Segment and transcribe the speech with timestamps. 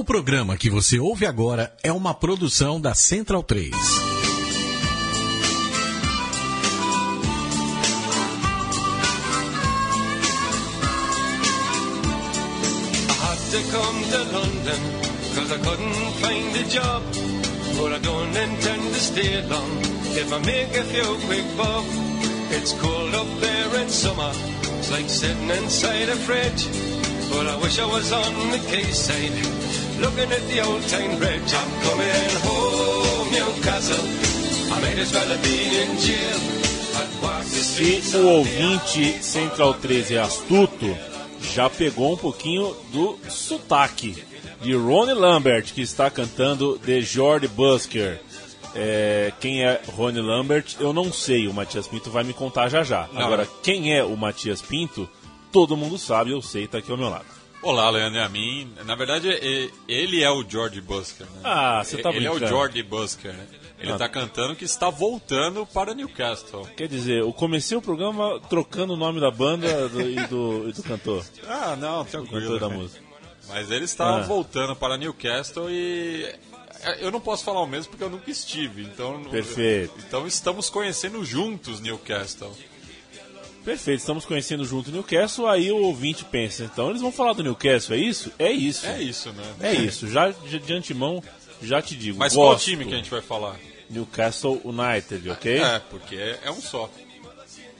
[0.00, 3.70] O programa que você ouve agora é uma produção da Central 3.
[3.70, 3.76] to
[13.72, 14.80] come to London
[15.34, 17.02] Cause I couldn't find a job.
[17.76, 19.82] But I don't intend to stay long.
[20.16, 21.84] If I make a few quick bob
[22.52, 24.32] It's cold up there in summer.
[24.78, 26.68] It's like sitting inside a fridge.
[27.28, 28.60] But I wish I was on the
[30.00, 34.06] Looking at the old town bridge I'm coming home, Newcastle
[34.72, 36.60] I might as well have been in jail
[37.50, 40.96] Se o ouvinte Central 13 é astuto,
[41.54, 44.24] já pegou um pouquinho do sotaque
[44.62, 48.20] de Ronnie Lambert, que está cantando The George Busker.
[48.74, 52.82] É, quem é Ronnie Lambert, eu não sei, o Matias Pinto vai me contar já
[52.82, 53.08] já.
[53.12, 53.20] Não.
[53.20, 55.08] Agora, quem é o Matias Pinto,
[55.50, 57.39] todo mundo sabe, eu sei, tá aqui ao meu lado.
[57.62, 58.72] Olá, Leandro e a mim.
[58.86, 59.28] Na verdade,
[59.86, 61.40] ele é o George Busker, né?
[61.44, 62.38] Ah, você tá Ele é o.
[62.38, 63.46] George Busker, né?
[63.78, 63.98] Ele Ah.
[63.98, 66.66] tá cantando que está voltando para Newcastle.
[66.76, 70.72] Quer dizer, eu comecei o programa trocando o nome da banda do- e, do, e
[70.72, 72.58] do cantor, Ah, não, do cantor tranquilo.
[72.58, 72.76] da né?
[72.76, 73.02] música.
[73.48, 74.20] Mas ele está Ah.
[74.20, 76.24] voltando para Newcastle e
[76.82, 78.82] é, eu não posso falar o mesmo porque eu nunca estive.
[78.82, 79.94] Então, Perfeito.
[80.06, 82.54] Então estamos conhecendo juntos Newcastle.
[83.64, 87.42] Perfeito, estamos conhecendo junto o Newcastle, aí o ouvinte pensa, então eles vão falar do
[87.42, 88.32] Newcastle, é isso?
[88.38, 88.86] É isso.
[88.86, 89.54] É isso, né?
[89.60, 91.22] É isso, já de, de antemão,
[91.62, 92.18] já te digo.
[92.18, 92.64] Mas qual gosto.
[92.64, 93.58] time que a gente vai falar?
[93.88, 95.58] Newcastle United, ok?
[95.58, 96.90] É, porque é, é um só.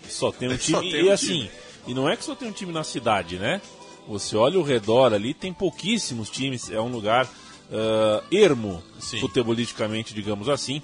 [0.09, 0.81] Só tem um time.
[0.81, 1.49] tem e um assim,
[1.87, 3.61] e não é que só tem um time na cidade, né?
[4.07, 7.29] Você olha ao redor ali, tem pouquíssimos times, é um lugar
[7.73, 9.21] ah, ermo, Sim.
[9.21, 10.83] futebolisticamente, digamos assim.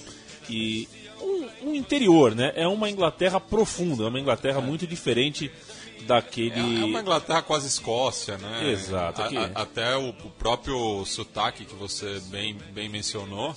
[0.48, 0.88] E
[1.62, 2.52] um, interior, né?
[2.56, 5.50] É uma Inglaterra profunda, é uma Inglaterra muito diferente
[6.06, 6.58] daquele.
[6.60, 8.70] É, é uma Inglaterra quase Escócia, né?
[8.70, 13.54] Exato, A- a- até o, o próprio sotaque que você bem, bem mencionou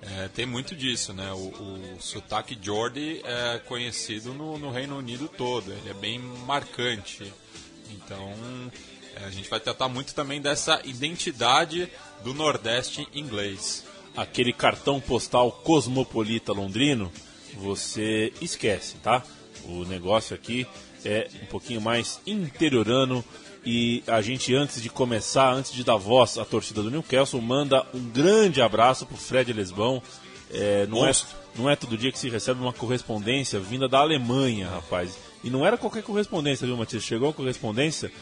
[0.00, 1.30] é, tem muito disso, né?
[1.32, 7.32] O, o sotaque Geordie é conhecido no, no Reino Unido todo, ele é bem marcante.
[7.90, 8.32] Então
[9.16, 11.88] é, a gente vai tratar muito também dessa identidade
[12.24, 13.84] do Nordeste inglês.
[14.16, 17.12] aquele cartão postal cosmopolita londrino,
[17.56, 19.22] você esquece, tá?
[19.64, 20.66] O negócio aqui
[21.04, 23.24] é um pouquinho mais interiorano
[23.64, 27.86] e a gente antes de começar, antes de dar voz à torcida do Newcastle, manda
[27.94, 30.02] um grande abraço pro Fred Lesbão.
[30.50, 31.12] É, não, é,
[31.56, 35.16] não é todo dia que se recebe uma correspondência vinda da Alemanha, rapaz.
[35.44, 37.02] E não era qualquer correspondência, viu, Matias?
[37.04, 38.12] Chegou a correspondência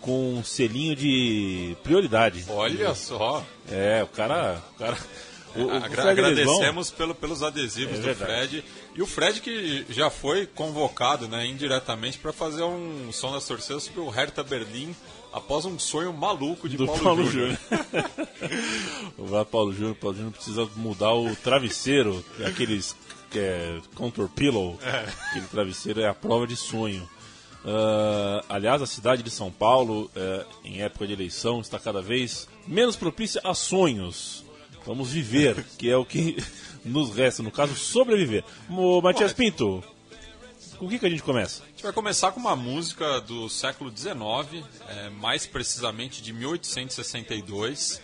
[0.00, 2.44] com um selinho de prioridade.
[2.48, 4.62] Olha só, É, o cara.
[4.74, 4.96] O cara
[5.56, 8.14] o, o Agra- agradecemos pelo, pelos adesivos É do.
[8.14, 8.64] Fred.
[8.94, 13.88] E o Fred que já foi convocado né, indiretamente para fazer um som das torcidas
[13.88, 14.94] para o Hertha Berlim
[15.32, 17.58] após um sonho maluco de do Paulo, Paulo, Júnior.
[19.18, 22.94] Vai Paulo Júnior, Paulo Júnior precisa mudar o travesseiro, aqueles
[23.30, 24.78] que é, contour pillow,
[25.30, 27.08] aquele travesseiro é a prova de sonho.
[27.64, 32.46] Ah, aliás, a cidade de São Paulo, eh, em época de eleição, está cada vez
[32.66, 34.43] menos propícia a sonhos.
[34.86, 36.36] Vamos viver, que é o que
[36.84, 38.44] nos resta, no caso, sobreviver.
[38.68, 39.82] Ô, Matias Pinto,
[40.78, 41.62] com o que, que a gente começa?
[41.62, 48.02] A gente vai começar com uma música do século XIX, é, mais precisamente de 1862,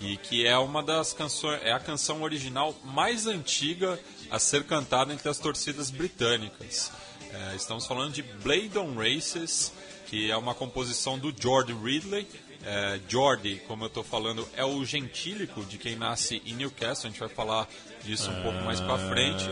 [0.00, 3.98] e que é uma das canções, é a canção original mais antiga
[4.30, 6.90] a ser cantada entre as torcidas britânicas.
[7.32, 9.72] É, estamos falando de Blade on Races,
[10.06, 12.26] que é uma composição do George Ridley.
[12.64, 17.08] É, Geordie, como eu estou falando, é o gentílico de quem nasce em Newcastle.
[17.08, 17.68] A gente vai falar
[18.04, 19.44] disso um pouco mais para frente.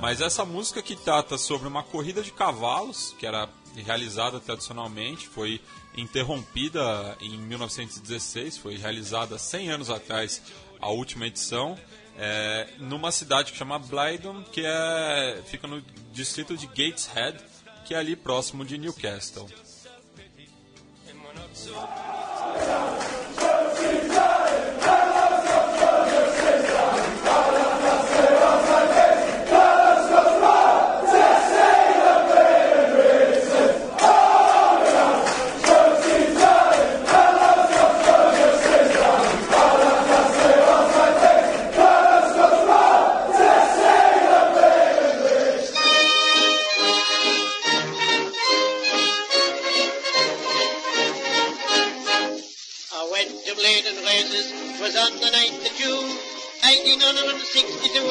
[0.00, 5.60] Mas essa música que trata sobre uma corrida de cavalos, que era realizada tradicionalmente, foi
[5.96, 10.42] interrompida em 1916, foi realizada 100 anos atrás
[10.80, 11.76] a última edição,
[12.16, 15.80] é, numa cidade que chama Blyden, que é, fica no
[16.12, 17.38] distrito de Gateshead,
[17.84, 19.48] que é ali próximo de Newcastle.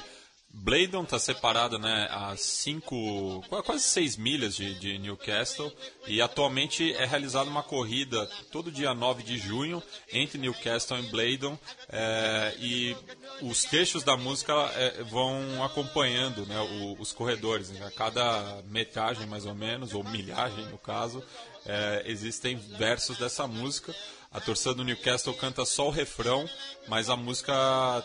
[0.58, 5.70] Blaydon está separado né, a cinco, quase seis milhas de, de, Newcastle
[6.06, 11.58] e atualmente é realizada uma corrida todo dia 9 de junho entre Newcastle e Blaydon
[11.90, 12.96] é, e
[13.42, 17.68] os trechos da música é, vão acompanhando né, o, os corredores.
[17.68, 21.22] Né, a cada metragem mais ou menos, ou milhagem no caso,
[21.66, 23.94] é, existem versos dessa música.
[24.36, 26.46] A torcida do Newcastle canta só o refrão,
[26.86, 27.54] mas a música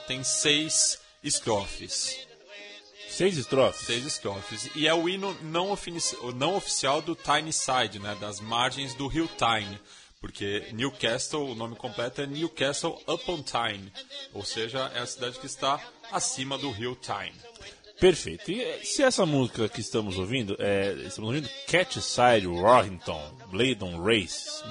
[0.08, 2.26] tem seis estrofes.
[3.10, 3.86] Seis estrofes?
[3.86, 4.70] Seis estrofes.
[4.74, 5.78] E é o hino não,
[6.34, 8.16] não oficial do Tyneside, né?
[8.22, 9.78] Das margens do rio Tyne.
[10.22, 13.92] Porque Newcastle, o nome completo é Newcastle upon Tyne.
[14.34, 15.82] Ou seja, é a cidade que está
[16.14, 17.36] acima do rio Tyne.
[18.00, 18.50] Perfeito.
[18.50, 24.64] E eh, se essa música que estamos ouvindo, é, estamos ouvindo Catchside Warrington, Blaydon Race,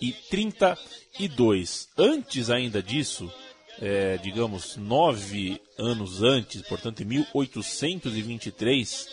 [0.00, 1.88] 1932.
[1.96, 3.32] Antes ainda disso,
[3.80, 9.08] é, digamos, nove anos antes, portanto em 1823,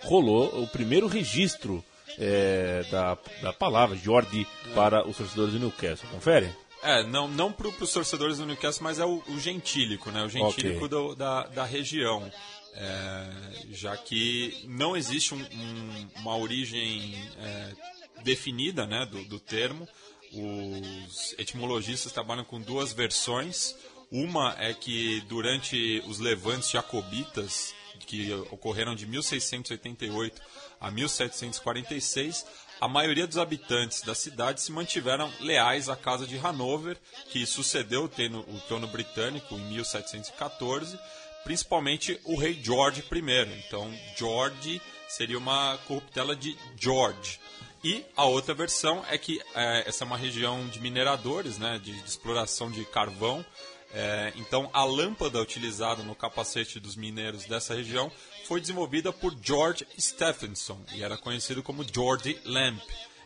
[0.00, 1.84] rolou o primeiro registro
[2.18, 6.08] é, da, da palavra Jordi para os torcedores do Newcastle.
[6.10, 6.50] Confere?
[6.82, 10.24] É, não, não para os torcedores do Newcastle, mas é o, o gentílico, né?
[10.24, 10.88] O gentílico okay.
[10.88, 12.28] do, da, da região.
[12.74, 13.30] É,
[13.70, 17.72] já que não existe um, um, uma origem é,
[18.24, 19.86] definida né, do, do termo,
[20.34, 23.74] os etimologistas trabalham com duas versões.
[24.10, 27.74] Uma é que durante os levantes jacobitas,
[28.06, 30.42] que ocorreram de 1688
[30.80, 32.44] a 1746,
[32.80, 36.98] a maioria dos habitantes da cidade se mantiveram leais à Casa de Hanover,
[37.30, 40.98] que sucedeu o trono britânico em 1714,
[41.44, 43.64] principalmente o rei George I.
[43.66, 47.38] Então, George seria uma corruptela de George.
[47.84, 51.92] E a outra versão é que é, essa é uma região de mineradores, né, de,
[51.92, 53.44] de exploração de carvão,
[53.94, 58.10] é, então, a lâmpada utilizada no capacete dos mineiros dessa região
[58.46, 62.82] foi desenvolvida por George Stephenson e era conhecido como George Lamp.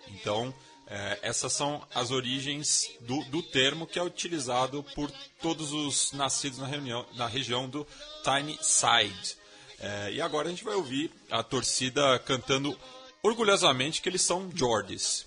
[0.08, 0.52] Então,
[0.88, 5.10] é, essas são as origens do, do, termo que é utilizado por
[5.40, 7.86] todos os nascidos na, reunião, na região do
[8.24, 9.36] Tyneside.
[9.78, 12.76] É, e agora a gente vai ouvir a torcida cantando
[13.26, 15.26] orgulhosamente que eles são Georges.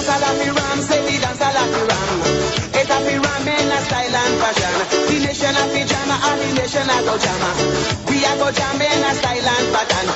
[0.00, 2.20] Dance a la ram, say we dance a la ram.
[2.72, 4.74] It's a ram in a style and fashion.
[5.08, 7.50] The nation of pajama, and the nation of go jama.
[8.08, 10.08] We are go jam in a style and pattern.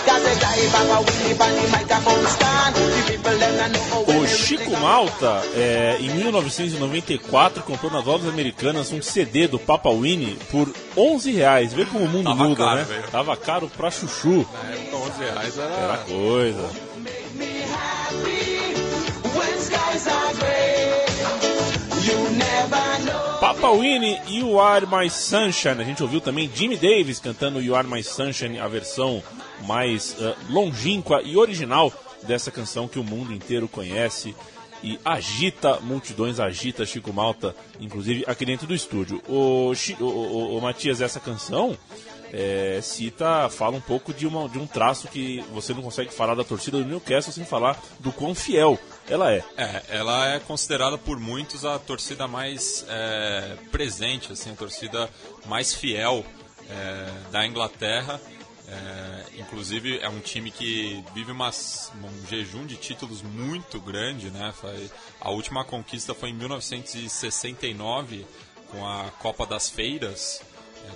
[1.04, 2.74] Willie on the microphone stand.
[2.76, 4.22] The people them know.
[4.22, 10.38] O Chico Malta, é, em 1994, comprou nas lojas americanas um CD do Papa Winnie
[10.50, 11.74] por 11 reais.
[11.74, 12.86] Vê como o mundo Tava muda, caro, né?
[12.88, 13.02] Véio.
[13.10, 14.46] Tava caro pra chuchu.
[14.50, 16.93] Na época, 11 reais era, era coisa.
[23.44, 25.78] Papa Winnie, You Are My Sunshine.
[25.78, 29.22] A gente ouviu também Jimmy Davis cantando You Are My Sunshine, a versão
[29.66, 34.34] mais uh, longínqua e original dessa canção que o mundo inteiro conhece
[34.82, 39.20] e agita multidões, agita Chico Malta, inclusive aqui dentro do estúdio.
[39.28, 41.76] O, o, o, o Matias, essa canção
[42.32, 46.34] é, cita, fala um pouco de, uma, de um traço que você não consegue falar
[46.34, 49.44] da torcida do Newcastle sem falar do quão fiel ela é.
[49.56, 55.10] É, ela é considerada por muitos a torcida mais é, presente, assim, a torcida
[55.46, 56.24] mais fiel
[56.68, 58.20] é, da Inglaterra.
[58.66, 64.52] É, inclusive é um time que vive uma, um jejum de títulos muito grande, né?
[64.56, 68.26] Foi, a última conquista foi em 1969
[68.70, 70.40] com a Copa das Feiras,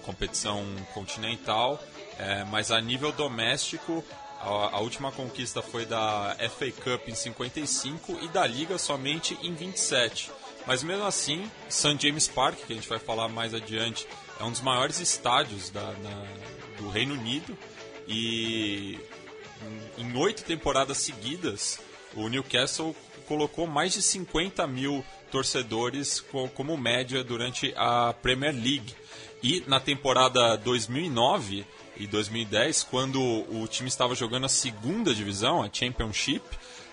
[0.04, 1.82] competição continental,
[2.18, 4.04] é, mas a nível doméstico,
[4.40, 9.54] a, a última conquista foi da FA Cup em 55 e da Liga somente em
[9.54, 10.30] 27.
[10.66, 11.97] Mas mesmo assim, St.
[11.99, 14.07] James Park, que a gente vai falar mais adiante,
[14.38, 16.26] é um dos maiores estádios da, na,
[16.76, 17.57] do Reino Unido
[18.07, 18.99] e
[19.97, 21.80] em oito temporadas seguidas,
[22.14, 22.95] o Newcastle
[23.26, 26.21] colocou mais de 50 mil torcedores
[26.54, 28.95] como média durante a Premier League.
[29.42, 31.66] E na temporada 2009
[31.98, 36.42] e 2010, quando o time estava jogando a segunda divisão, a Championship,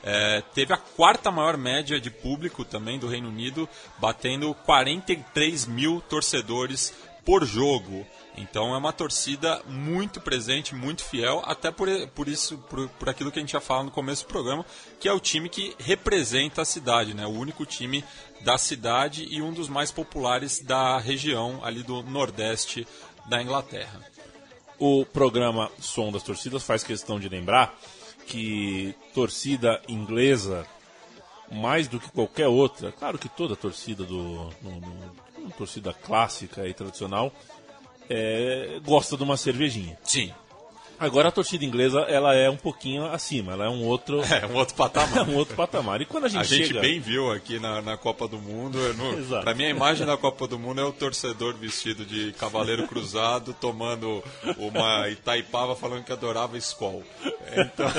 [0.03, 6.01] é, teve a quarta maior média de público também do Reino Unido, batendo 43 mil
[6.01, 6.93] torcedores
[7.25, 8.05] por jogo.
[8.38, 13.31] Então é uma torcida muito presente, muito fiel, até por, por isso, por, por aquilo
[13.31, 14.65] que a gente já falou no começo do programa,
[15.00, 17.25] que é o time que representa a cidade, né?
[17.25, 18.03] O único time
[18.41, 22.85] da cidade e um dos mais populares da região ali do Nordeste
[23.27, 24.14] da Inglaterra.
[24.77, 27.77] O programa Som das Torcidas faz questão de lembrar
[28.27, 30.65] que torcida inglesa,
[31.51, 34.82] mais do que qualquer outra, claro que toda torcida do no,
[35.39, 37.32] no, torcida clássica e tradicional
[38.10, 39.98] é, gosta de uma cervejinha.
[40.03, 40.34] Sim.
[41.00, 44.56] Agora a torcida inglesa ela é um pouquinho acima, ela é um outro é um
[44.56, 45.18] outro patamar.
[45.28, 46.02] é um outro patamar.
[46.02, 46.66] E quando a gente a chega...
[46.66, 50.18] gente bem viu aqui na, na Copa do Mundo, no, para mim a imagem da
[50.18, 54.24] Copa do Mundo é o torcedor vestido de cavaleiro cruzado tomando
[54.58, 57.04] uma Itaipava falando que adorava Skol.
[57.56, 57.92] Então...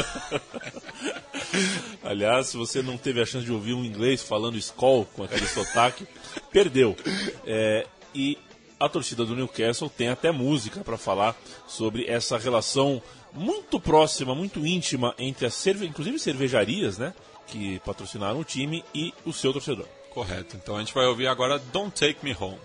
[2.02, 5.46] Aliás, se você não teve a chance de ouvir um inglês falando Skol com aquele
[5.46, 6.06] sotaque,
[6.50, 6.96] perdeu.
[7.44, 8.38] É, e
[8.78, 13.02] a torcida do Newcastle tem até música para falar sobre essa relação
[13.32, 17.14] muito próxima, muito íntima entre as cerve inclusive cervejarias, né,
[17.46, 19.86] que patrocinaram o time e o seu torcedor.
[20.10, 20.56] Correto.
[20.56, 22.58] Então a gente vai ouvir agora Don't Take Me Home.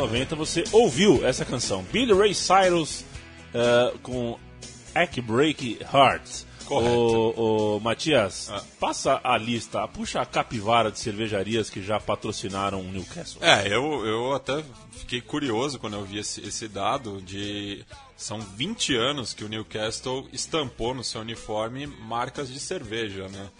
[0.00, 1.82] 90, você ouviu essa canção.
[1.92, 3.04] Billy Ray Cyrus
[3.54, 4.38] uh, com
[4.94, 6.48] Ack Break Hearts.
[6.70, 8.62] O, o, Matias, ah.
[8.78, 13.42] passa a lista, puxa a capivara de cervejarias que já patrocinaram o Newcastle.
[13.42, 17.84] É, eu, eu até fiquei curioso quando eu vi esse, esse dado de
[18.16, 23.50] são 20 anos que o Newcastle estampou no seu uniforme marcas de cerveja, né?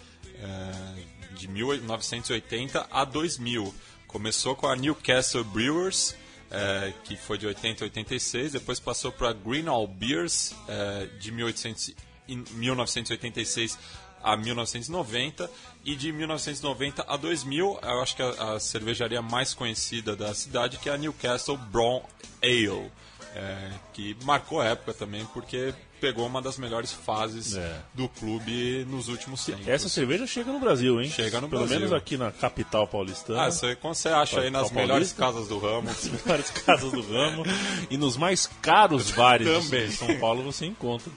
[0.41, 3.75] É, de 1980 a 2000.
[4.07, 6.15] Começou com a Newcastle Brewers,
[6.51, 11.95] é, que foi de 80 a 86, depois passou para Greenall Beers, é, de 1800,
[12.27, 13.79] 1986
[14.23, 15.49] a 1990
[15.83, 20.77] e de 1990 a 2000 eu acho que a, a cervejaria mais conhecida da cidade
[20.77, 22.03] que é a Newcastle Brown
[22.43, 22.91] Ale
[23.35, 27.79] é, que marcou a época também porque pegou uma das melhores fases é.
[27.93, 29.67] do clube nos últimos tempos.
[29.67, 31.09] Essa cerveja chega no Brasil, hein?
[31.09, 31.79] Chega no Pelo Brasil.
[31.79, 33.43] menos aqui na capital paulistana.
[33.43, 35.83] Ah, você, você acha aí nas melhores casas do ramo.
[35.83, 37.43] Nas melhores casas do ramo.
[37.89, 39.87] e nos mais caros bares Também.
[39.87, 41.11] de São Paulo você encontra.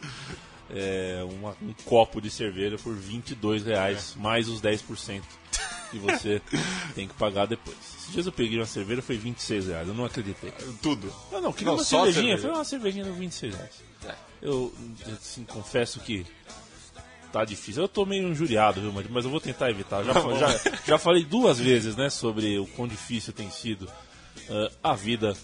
[0.70, 4.20] É, uma, um copo de cerveja por 22 reais, é.
[4.20, 5.22] mais os 10%
[5.90, 6.42] que você
[6.94, 7.76] tem que pagar depois.
[7.98, 10.52] Esses dias eu peguei uma cerveja, foi 26 reais, eu não acreditei.
[10.82, 11.12] Tudo?
[11.30, 13.93] Não, não, queria não, uma cervejinha, foi uma cervejinha de 26 reais.
[14.44, 14.72] Eu,
[15.10, 16.26] assim, confesso que
[17.32, 17.82] tá difícil.
[17.82, 20.04] Eu tô meio injuriado, viu, mas eu vou tentar evitar.
[20.04, 24.94] Já, já, já falei duas vezes, né, sobre o quão difícil tem sido uh, a
[24.94, 25.34] vida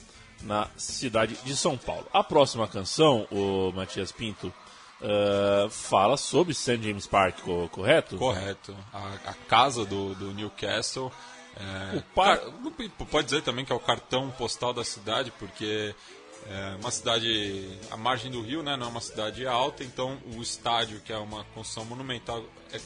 [0.43, 2.07] na cidade de São Paulo.
[2.13, 4.53] A próxima canção, o Matias Pinto,
[5.01, 6.81] uh, fala sobre St.
[6.83, 7.41] James Park,
[7.71, 8.17] correto?
[8.19, 8.77] Correto.
[8.93, 11.11] A, a casa do, do Newcastle.
[11.57, 12.39] É, par...
[13.11, 15.95] Pode dizer também que é o cartão postal da cidade, porque
[16.49, 18.77] é uma cidade à margem do rio, né?
[18.77, 22.81] Não é uma cidade alta, então o estádio, que é uma construção monumental, é,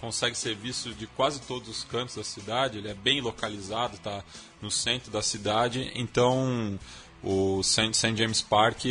[0.00, 2.78] consegue ser visto de quase todos os cantos da cidade.
[2.78, 4.22] Ele é bem localizado, está
[4.60, 5.90] no centro da cidade.
[5.94, 6.78] Então
[7.22, 8.16] o St.
[8.16, 8.84] James Park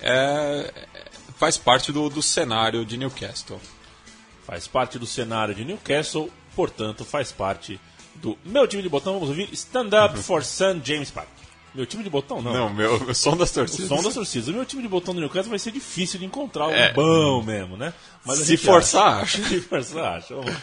[0.00, 0.72] é,
[1.36, 3.60] faz parte do, do cenário de Newcastle.
[4.44, 7.80] Faz parte do cenário de Newcastle, portanto faz parte
[8.16, 9.14] do meu time de botão.
[9.14, 10.80] Vamos ouvir Stand Up for St.
[10.84, 11.28] James Park.
[11.78, 12.52] Meu time de botão não.
[12.52, 13.86] Não, meu, o som das O torcidas.
[13.88, 14.48] som das torcidas.
[14.48, 16.92] O meu time de botão do Newcastle vai ser difícil de encontrar um É.
[16.92, 17.94] bom mesmo, né?
[18.26, 19.40] Mas Se forçar, acha.
[19.44, 20.34] Se forçar, acha.
[20.34, 20.60] Vamos lá.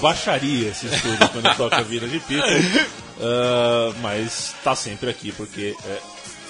[0.00, 2.88] Baixaria esse estúdio quando toca Village People.
[3.20, 5.98] Ah, mas tá sempre aqui porque é,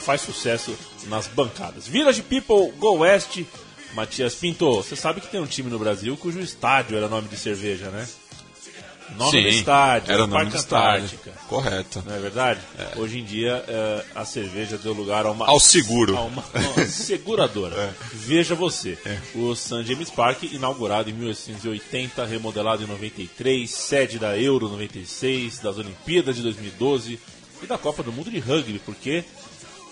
[0.05, 0.76] faz sucesso
[1.07, 1.87] nas bancadas.
[1.87, 3.40] Village People, Go West.
[3.95, 7.38] Matias Pinto, você sabe que tem um time no Brasil cujo estádio era nome de
[7.38, 8.07] cerveja, né?
[9.17, 10.59] Nome do estádio, era o nome Parque.
[10.59, 11.33] Antártica.
[11.49, 12.03] Correto.
[12.07, 12.61] Não é verdade?
[12.97, 16.17] Hoje em dia é, a cerveja deu lugar a uma Ao seguro.
[16.17, 16.45] a uma,
[16.77, 17.95] uma seguradora.
[18.12, 18.99] Veja você,
[19.35, 19.83] o St.
[19.85, 26.43] James Park, inaugurado em 1880, remodelado em 93, sede da Euro 96, das Olimpíadas de
[26.43, 27.19] 2012
[27.62, 29.25] e da Copa do Mundo de Rugby, porque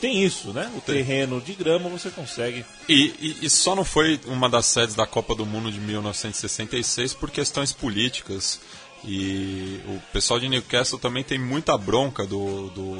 [0.00, 0.70] tem isso, né?
[0.76, 2.64] O terreno de grama você consegue.
[2.88, 7.14] E, e- e só não foi uma das sedes da Copa do Mundo de 1966
[7.14, 8.61] por questões políticas.
[9.06, 12.96] E o pessoal de Newcastle também tem muita bronca do, do,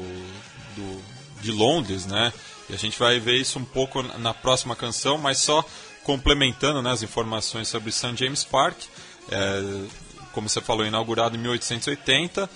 [0.75, 1.01] do-
[1.41, 2.31] de Londres, né?
[2.69, 5.63] E a gente vai ver isso um pouco na- próxima canção, mas só
[6.03, 8.15] complementando né, as informações sobre St.
[8.15, 8.77] James Park.
[9.29, 9.61] É,
[10.31, 12.49] como você falou, inaugurado em 1880.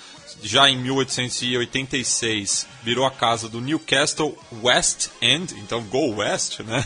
[0.44, 6.86] Já em 1886 virou a casa do Newcastle West End, então Go West, né?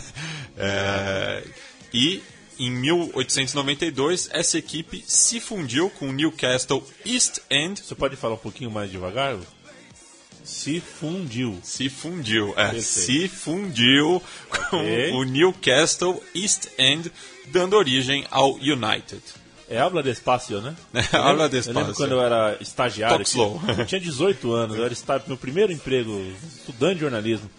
[0.57, 1.43] É,
[1.93, 2.24] e
[2.59, 7.81] em 1892 essa equipe se fundiu com o Newcastle East End.
[7.83, 9.37] Você pode falar um pouquinho mais devagar?
[10.44, 11.59] Se fundiu.
[11.63, 12.83] Se fundiu, é, Perfeito.
[12.83, 14.22] se fundiu
[14.70, 15.11] com Ok.
[15.13, 17.11] o Newcastle East End,
[17.48, 19.22] dando origem ao United.
[19.68, 20.75] É habla despacio, né?
[20.94, 23.18] É, Eu lembro- habla Eu lembro quando eu era estagiário.
[23.18, 23.59] Talk slow.
[23.79, 24.94] Eu tinha 18 anos, eu era
[25.27, 26.11] meu primeiro emprego,
[26.55, 27.50] estudante de jornalismo.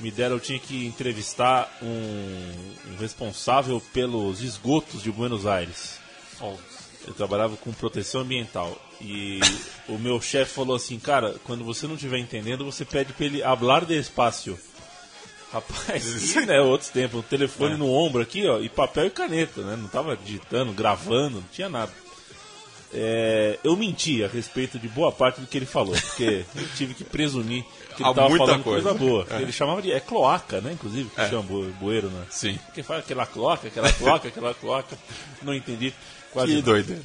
[0.00, 5.98] Me deram, eu tinha que entrevistar um, um responsável pelos esgotos de Buenos Aires.
[7.06, 8.76] Eu trabalhava com proteção ambiental.
[9.00, 9.40] E
[9.88, 13.42] o meu chefe falou assim, cara, quando você não estiver entendendo, você pede pra ele
[13.42, 14.58] hablar despacio.
[15.52, 16.04] Rapaz,
[16.36, 17.76] e, né, outros tempos, um telefone É.
[17.76, 19.76] no ombro aqui, ó, e papel e caneta, né?
[19.76, 21.92] Não tava digitando, gravando, não tinha nada.
[22.92, 26.92] É, eu menti a respeito de boa parte do que ele falou, porque eu tive
[26.94, 27.62] que presumir
[27.96, 28.88] que ele estava falando coisa.
[28.90, 29.26] coisa, boa.
[29.30, 29.42] É.
[29.42, 29.92] Ele chamava de.
[29.92, 30.72] É cloaca, né?
[30.72, 31.28] Inclusive, que É.
[31.28, 32.24] chama bu- bueiro, né?
[32.30, 32.58] Sim.
[32.66, 34.98] Porque fala aquela cloaca, aquela cloaca, aquela cloaca.
[35.42, 35.94] Não entendi.
[36.32, 37.02] Quase Que doideira.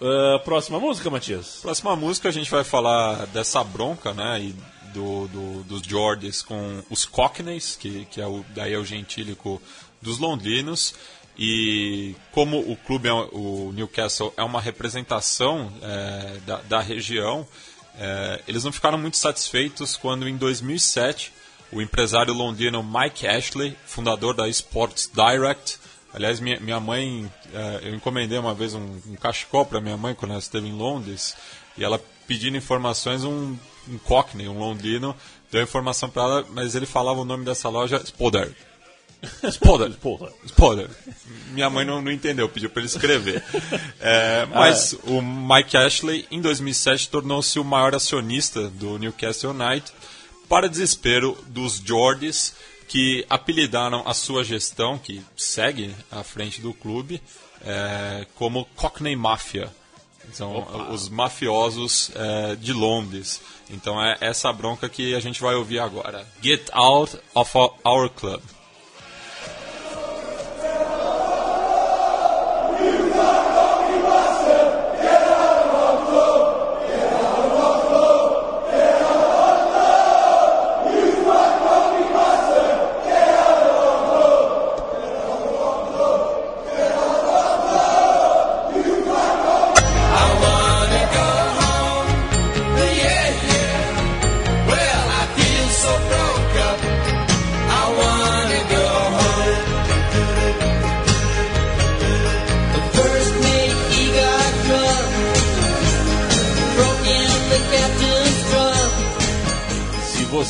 [0.00, 1.58] Ah, próxima música, Matias.
[1.62, 4.40] Próxima música a gente vai falar dessa bronca, né?
[4.40, 4.54] E
[4.92, 9.60] do, do- dos Jordis com os Cockneys, que, que é o, daí é o gentílico
[10.00, 10.94] dos londrinos.
[11.38, 17.46] E como o clube, é, o Newcastle, é uma representação é, da, da região,
[17.96, 21.32] é, eles não ficaram muito satisfeitos quando em 2007
[21.70, 25.78] o empresário londrino Mike Ashley, fundador da Sports Direct,
[26.12, 30.14] Aliás, minha, minha mãe, eh, eu encomendei uma vez um, um cachecol para minha mãe
[30.14, 31.36] quando ela esteve em Londres,
[31.76, 35.14] e ela pedindo informações, um, um Cockney, um londrino,
[35.50, 38.54] deu informação para ela, mas ele falava o nome dessa loja, Spodder.
[39.50, 39.90] Spodder.
[39.96, 40.32] Porra.
[40.46, 40.88] Spodder.
[41.50, 43.42] Minha mãe não, não entendeu, pediu para ele escrever.
[44.00, 49.92] É, mas o Mike Ashley, em 2007, tornou-se o maior acionista do Newcastle United,
[50.48, 52.54] para desespero dos Jordis,
[52.86, 57.20] que apelidaram a sua gestão, que segue à frente do clube,
[57.64, 59.70] é, como Cockney Mafia.
[60.32, 63.40] São os mafiosos é, de Londres.
[63.70, 66.26] Então é essa bronca que a gente vai ouvir agora.
[66.42, 67.50] Get out of
[67.84, 68.42] our club.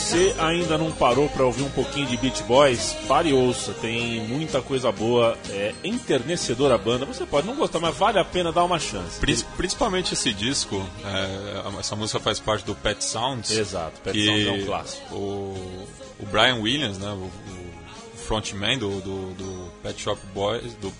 [0.08, 3.72] Você ainda não parou para ouvir um pouquinho de Beach Boys, pare e ouça.
[3.74, 7.04] Tem muita coisa boa, é enternecedora a banda.
[7.04, 9.20] Você pode não gostar, mas vale a pena dar uma chance.
[9.20, 13.50] Pri- Principalmente esse disco, é, essa música faz parte do Pet Sounds.
[13.50, 15.14] Exato, Pet Sounds é um clássico.
[15.14, 15.86] O,
[16.20, 20.92] o Brian Williams, né, o, o frontman do, do, do Pet Shop Boys, do,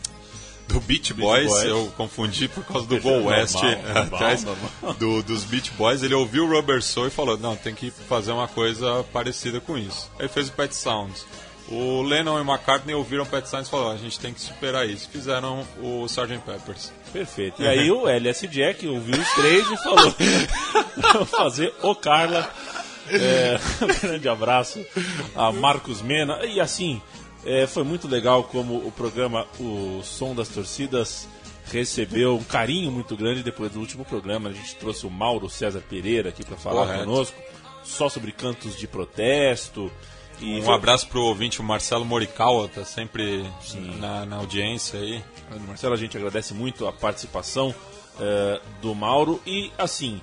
[0.68, 1.64] do Beach Boys, Boys.
[1.64, 3.80] eu confundi por causa do Go West normal,
[4.14, 4.94] atrás normal.
[4.98, 6.02] do- dos Beach Boys.
[6.02, 9.76] Ele ouviu o Rubber Soul e falou: Não, tem que fazer uma coisa parecida com
[9.78, 10.10] isso.
[10.18, 11.24] Aí fez o Pet Sounds.
[11.70, 14.40] O Lennon e o McCartney ouviram o Pet Sounds e falaram: A gente tem que
[14.40, 15.08] superar isso.
[15.10, 16.38] Fizeram o Sgt.
[16.44, 16.92] Peppers.
[17.12, 17.62] Perfeito.
[17.62, 20.14] E aí o LS Jack ouviu os três e falou:
[20.96, 22.50] Vamos fazer o Carla.
[23.10, 24.84] É, um grande abraço
[25.34, 26.44] a Marcos Mena.
[26.44, 27.00] E assim,
[27.48, 31.26] é, foi muito legal como o programa O Som das Torcidas
[31.66, 34.48] recebeu um carinho muito grande depois do último programa.
[34.48, 37.04] A gente trouxe o Mauro César Pereira aqui para falar Correto.
[37.04, 37.36] conosco,
[37.82, 39.90] só sobre cantos de protesto.
[40.40, 43.44] E Um foi- abraço pro ouvinte, o Marcelo Morikawa, tá sempre
[43.98, 45.22] na, na audiência aí.
[45.66, 47.74] Marcelo, a gente agradece muito a participação
[48.20, 50.20] eh, do Mauro e assim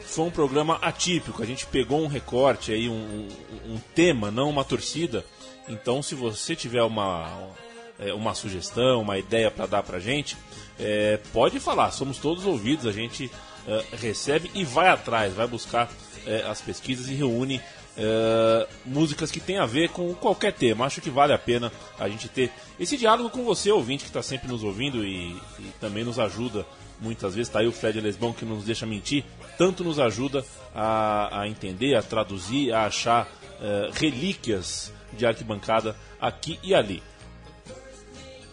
[0.00, 1.42] foi um programa atípico.
[1.42, 5.24] A gente pegou um recorte aí, um, um- um tema, não uma torcida.
[5.68, 7.50] Então, se você tiver uma
[7.98, 10.36] eh, uma sugestão, uma ideia para dar para gente,
[10.78, 11.90] eh, pode falar.
[11.90, 12.86] Somos todos ouvidos.
[12.86, 13.30] A gente
[13.66, 15.90] eh, recebe e vai atrás, vai buscar
[16.26, 17.60] eh, as pesquisas e reúne
[17.96, 20.84] eh, músicas que tem a ver com qualquer tema.
[20.84, 24.22] Acho que vale a pena a gente ter esse diálogo com você, ouvinte, que está
[24.22, 26.66] sempre nos ouvindo e, e também nos ajuda
[27.00, 27.48] muitas vezes.
[27.48, 29.24] Está aí o Fred Lesbão que nos deixa mentir,
[29.56, 33.26] tanto nos ajuda a, a entender, a traduzir, a achar
[33.60, 37.02] eh, relíquias de arquibancada aqui e ali.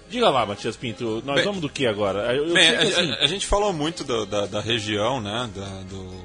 [0.10, 2.34] Diga lá, Matias Pinto, nós Bem- vamos do que agora?
[2.36, 5.19] Eu, eu Bem, que, a, assim, a- a gente falou muito do- da, da região,
[5.19, 6.23] né, da- do,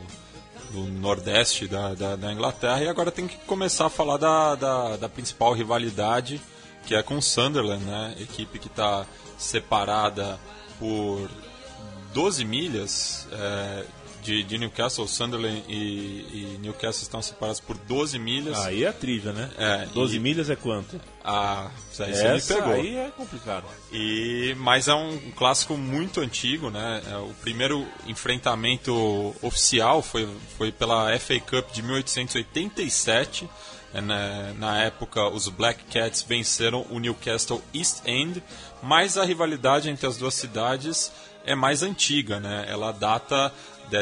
[0.73, 4.19] do nordeste da, da- Inglaterra e agora tem que começar a falar
[4.99, 6.39] da principal rivalidade,
[6.87, 9.07] que é com o Sunderland, né, equipe que está
[9.39, 10.39] separada
[10.79, 11.27] por
[12.13, 13.85] 12 milhas é,
[14.29, 18.59] de, de Newcastle, Sunderland e, e Newcastle estão separados por 12 milhas.
[18.59, 19.51] aí é a trivia, né?
[19.57, 21.01] É, 12 e- milhas é quanto?
[21.25, 22.73] Ah, isso aí você me Essa pegou.
[22.75, 23.65] aí é complicado.
[23.91, 27.03] E, mas é um clássico muito antigo, né?
[27.11, 33.49] É, o primeiro enfrentamento oficial foi, foi pela FA Cup de 1887.
[33.95, 38.43] É, Na, na época, os Black Cats venceram o Newcastle East End,
[38.83, 41.11] mas a rivalidade entre as duas cidades
[41.45, 42.67] é mais antiga, né?
[42.69, 43.51] Ela data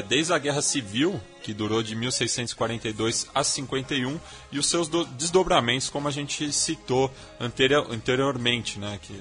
[0.09, 4.19] desde a Guerra Civil, que durou de 1642 a 51,
[4.51, 8.99] e os seus do- desdobramentos, como a gente citou anterior- anteriormente, né?
[9.01, 9.13] Que,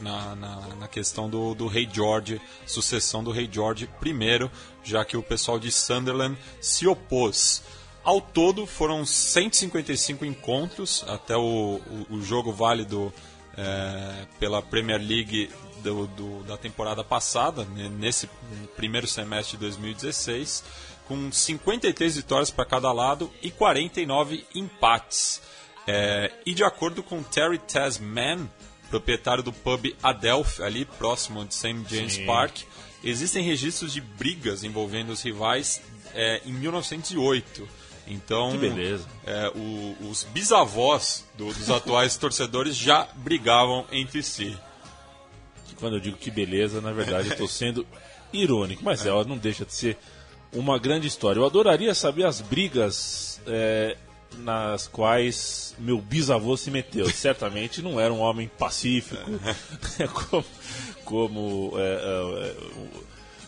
[0.00, 4.50] na, na- na questão do, do rei George, sucessão do rei George I,
[4.82, 7.62] já que o pessoal de Sunderland se opôs.
[8.02, 13.12] Ao todo foram 155 encontros até o, o, o jogo válido
[13.56, 15.48] é, pela Premier League
[15.84, 18.28] do, do- da temporada passada, né, nesse
[18.76, 20.64] primeiro semestre de 2016,
[21.06, 25.40] com 53 vitórias para cada lado e 49 empates.
[25.86, 28.48] É, e de acordo com Terry Tasman,
[28.90, 31.84] proprietário do pub Adelphi, ali próximo de St.
[31.88, 32.26] James Sim.
[32.26, 32.62] Park,
[33.02, 35.82] existem registros de brigas envolvendo os rivais
[36.14, 37.68] é, em 1908.
[38.06, 39.06] Então, Que beleza.
[39.26, 44.56] é, o- os bisavós do- dos atuais torcedores já brigavam entre si.
[45.78, 47.86] Quando eu digo que beleza, na verdade eu estou sendo
[48.32, 49.96] irônico, mas ela não deixa de ser
[50.52, 51.38] uma grande história.
[51.40, 53.96] Eu adoraria saber as brigas é,
[54.38, 57.08] nas quais meu bisavô se meteu.
[57.10, 59.22] Certamente não era um homem pacífico,
[60.30, 60.44] como,
[61.04, 62.54] como é,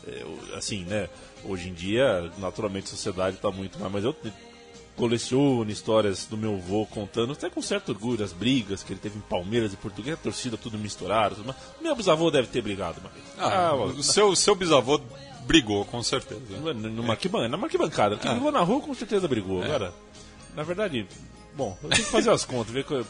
[0.08, 1.08] é, assim, né?
[1.44, 3.92] Hoje em dia, naturalmente, a sociedade está muito mais.
[3.92, 4.14] Mas eu
[4.96, 9.18] coleciono histórias do meu avô contando, até com certo orgulho, as brigas que ele teve
[9.18, 11.36] em Palmeiras e Português, a torcida tudo misturado.
[11.44, 11.56] mais.
[11.82, 13.24] Meu bisavô deve ter brigado uma vez.
[13.38, 14.98] Ah, o seu, seu bisavô
[15.46, 16.40] brigou, com certeza.
[16.50, 18.16] Numa, numa arquiban- numa arquibancada.
[18.16, 19.62] Quem brigou na rua com certeza brigou.
[19.62, 19.92] Agora,
[20.54, 21.06] na verdade,
[21.54, 23.04] bom, eu tenho que fazer as contas, ver qual,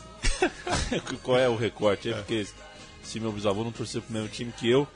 [1.22, 2.46] qual é o recorte aí, porque
[3.02, 4.86] se meu bisavô não torceu pro mesmo time que eu,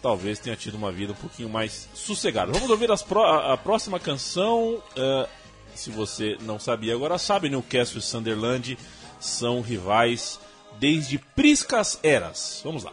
[0.00, 2.52] talvez tenha tido uma vida um pouquinho mais sossegada.
[2.52, 4.80] Vamos ouvir pró- a, a próxima canção.
[4.96, 5.28] eh,
[5.74, 8.78] se você não sabia, agora sabe, Newcastle e Sunderland
[9.20, 10.38] são rivais
[10.78, 12.60] desde priscas eras.
[12.64, 12.92] Vamos lá.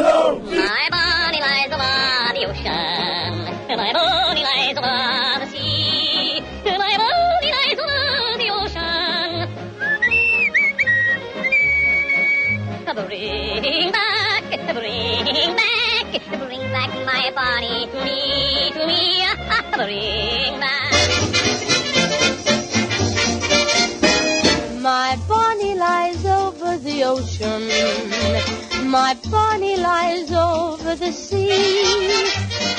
[0.00, 1.76] My body lies the
[2.48, 3.32] ocean.
[3.76, 6.40] My body lies the sea.
[6.64, 7.76] My body lies
[8.40, 9.48] the ocean.
[12.94, 16.06] Bring back, bring back,
[16.38, 19.26] bring back my body to me, to me.
[19.76, 20.92] Bring back.
[24.80, 27.69] My body lies over the ocean.
[28.90, 32.24] My Bonnie lies over the sea.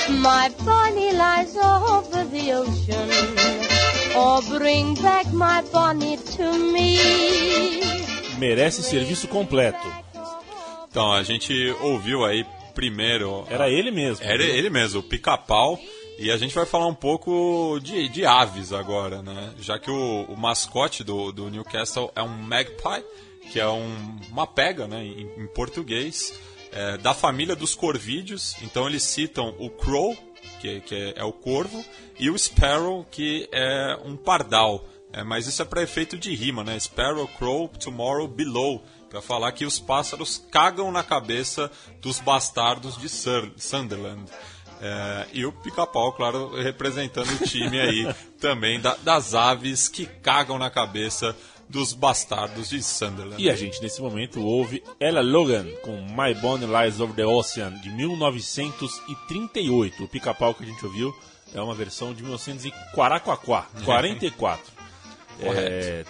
[0.09, 3.09] My Bonnie lies over the ocean.
[4.17, 6.97] Or bring back my Bonnie to me.
[8.37, 9.87] Merece serviço completo.
[10.89, 12.45] Então, a gente ouviu aí
[12.75, 13.45] primeiro.
[13.49, 14.25] Era ele mesmo.
[14.25, 15.79] Era ele mesmo, o pica-pau.
[16.19, 19.53] E a gente vai falar um pouco de, de aves agora, né?
[19.61, 23.01] Já que o, o mascote do, do Newcastle é um magpie,
[23.49, 26.33] que é um, uma pega, né, em, em português,
[26.71, 28.55] é, da família dos corvídeos.
[28.61, 30.15] Então eles citam o crow,
[30.59, 31.83] que, que é, é o corvo,
[32.19, 34.85] e o sparrow, que é um pardal.
[35.13, 36.79] É, mas isso é para efeito de rima, né?
[36.79, 38.81] Sparrow, crow, tomorrow, below.
[39.09, 44.23] Para falar que os pássaros cagam na cabeça dos bastardos de Sur Sunderland.
[44.79, 50.57] É, e o pica-pau, claro, representando o time aí também da- das aves que cagam
[50.57, 51.35] na cabeça
[51.71, 53.41] dos bastardos de Sunderland.
[53.41, 57.71] E a gente nesse momento ouve Ella Logan com My Bonnie Lies Over the Ocean
[57.79, 60.03] de 1938.
[60.03, 61.11] O pica-pau que a gente ouviu
[61.53, 63.85] é uma versão de 1944.
[63.85, 64.81] 44.
[65.43, 66.05] É,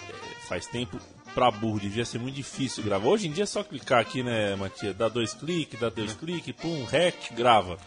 [0.46, 0.98] faz tempo
[1.34, 3.08] pra burro, devia ser muito difícil gravar.
[3.08, 4.94] Hoje em dia é só clicar aqui, né, Matias?
[4.94, 7.78] Dá dois cliques, dá dois cliques, pum, rec, grava.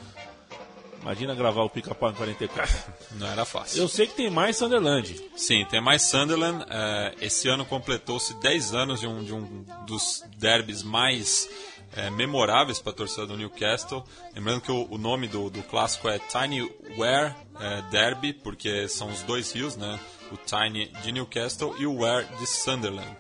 [1.05, 2.93] Imagina gravar o pica-pau em 44.
[3.13, 3.79] Não era fácil.
[3.79, 5.15] Eu sei que tem mais Sunderland.
[5.35, 6.65] Sim, tem mais Sunderland.
[6.67, 11.47] É, esse ano completou-se 10 anos de um, de um dos derbys mais
[11.95, 14.03] é, memoráveis para a torcida do Newcastle.
[14.33, 19.07] Lembrando que o, o nome do, do clássico é Tiny Ware é, Derby, porque são
[19.09, 19.99] os dois rios, né?
[20.31, 23.15] O Tiny de Newcastle e o Ware de Sunderland.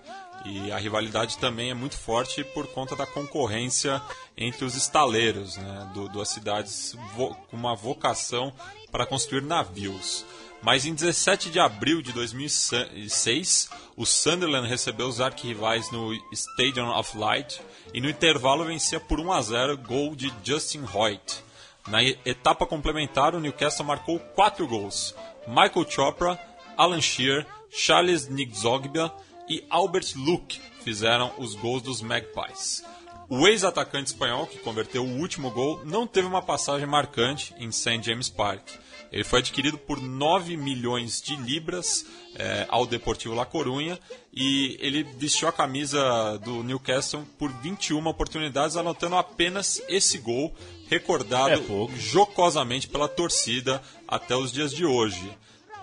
[0.45, 4.01] E a rivalidade também é muito forte por conta da concorrência
[4.37, 5.91] entre os estaleiros, né?
[5.93, 8.53] Do, duas cidades com uma vocação
[8.91, 10.23] para construir navios.
[10.61, 17.17] Mas em 17 de abril de 2006, o Sunderland recebeu os arquirrivais no Stadium of
[17.17, 17.61] Light
[17.93, 21.43] e no intervalo vencia por 1 a 0 gol de Justin Hoyt.
[21.87, 25.13] Na etapa complementar, o Newcastle marcou quatro gols.
[25.47, 26.39] Michael Chopra,
[26.75, 29.13] Alan Shearer, Charles Nigzogba
[29.47, 32.83] e Albert Luke fizeram os gols dos Magpies.
[33.27, 38.01] O ex-atacante espanhol, que converteu o último gol, não teve uma passagem marcante em St.
[38.03, 38.67] James Park.
[39.11, 42.05] Ele foi adquirido por 9 milhões de libras
[42.35, 43.99] eh, ao Deportivo La Corunha
[44.31, 50.53] e ele vestiu a camisa do Newcastle por 21 oportunidades, anotando apenas esse gol,
[50.87, 55.35] recordado É jocosamente pela torcida até os dias de hoje.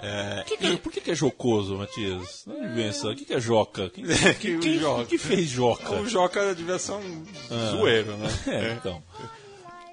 [0.03, 2.43] É, Que que é- por que, que é jocoso, Matias?
[2.47, 3.09] Não me pensa.
[3.09, 3.89] O que, que é joca?
[3.91, 4.05] Quem,
[4.41, 4.97] quem, quem- Joca.
[5.05, 5.93] quem que fez joca?
[5.93, 7.25] o Joca devia ser um
[7.71, 8.29] zoeiro, né?
[8.49, 9.03] É, então.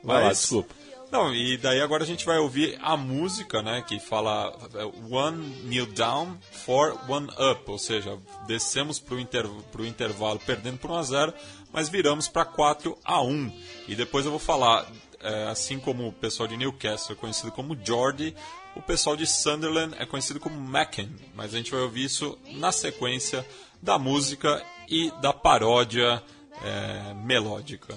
[0.03, 0.73] Vai lá, Mas- desculpa.
[1.11, 5.43] Não, e daí agora a gente vai ouvir a música, né, que fala é, One
[5.63, 10.95] kneel down for one up, ou seja, descemos pro, inter, pro intervalo perdendo por 1
[10.95, 11.33] a 0,
[11.73, 13.51] mas viramos para 4 a 1.
[13.87, 14.85] E depois eu vou falar,
[15.19, 18.35] é, assim como o pessoal de Newcastle é conhecido como Geordie,
[18.75, 22.71] o pessoal de Sunderland é conhecido como Macken, mas a gente vai ouvir isso na
[22.71, 23.45] sequência
[23.81, 26.21] da música e da paródia
[26.63, 27.95] é, melódica.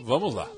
[0.00, 0.48] Vamos lá.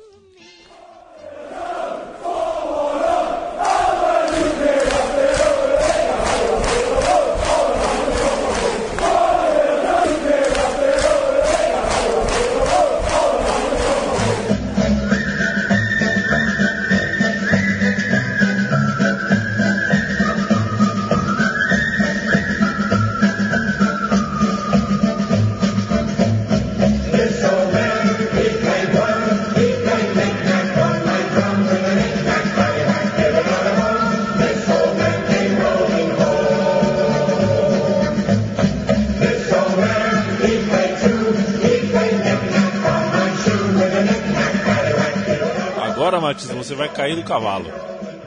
[46.04, 47.64] Agora, Matias, você vai cair do cavalo.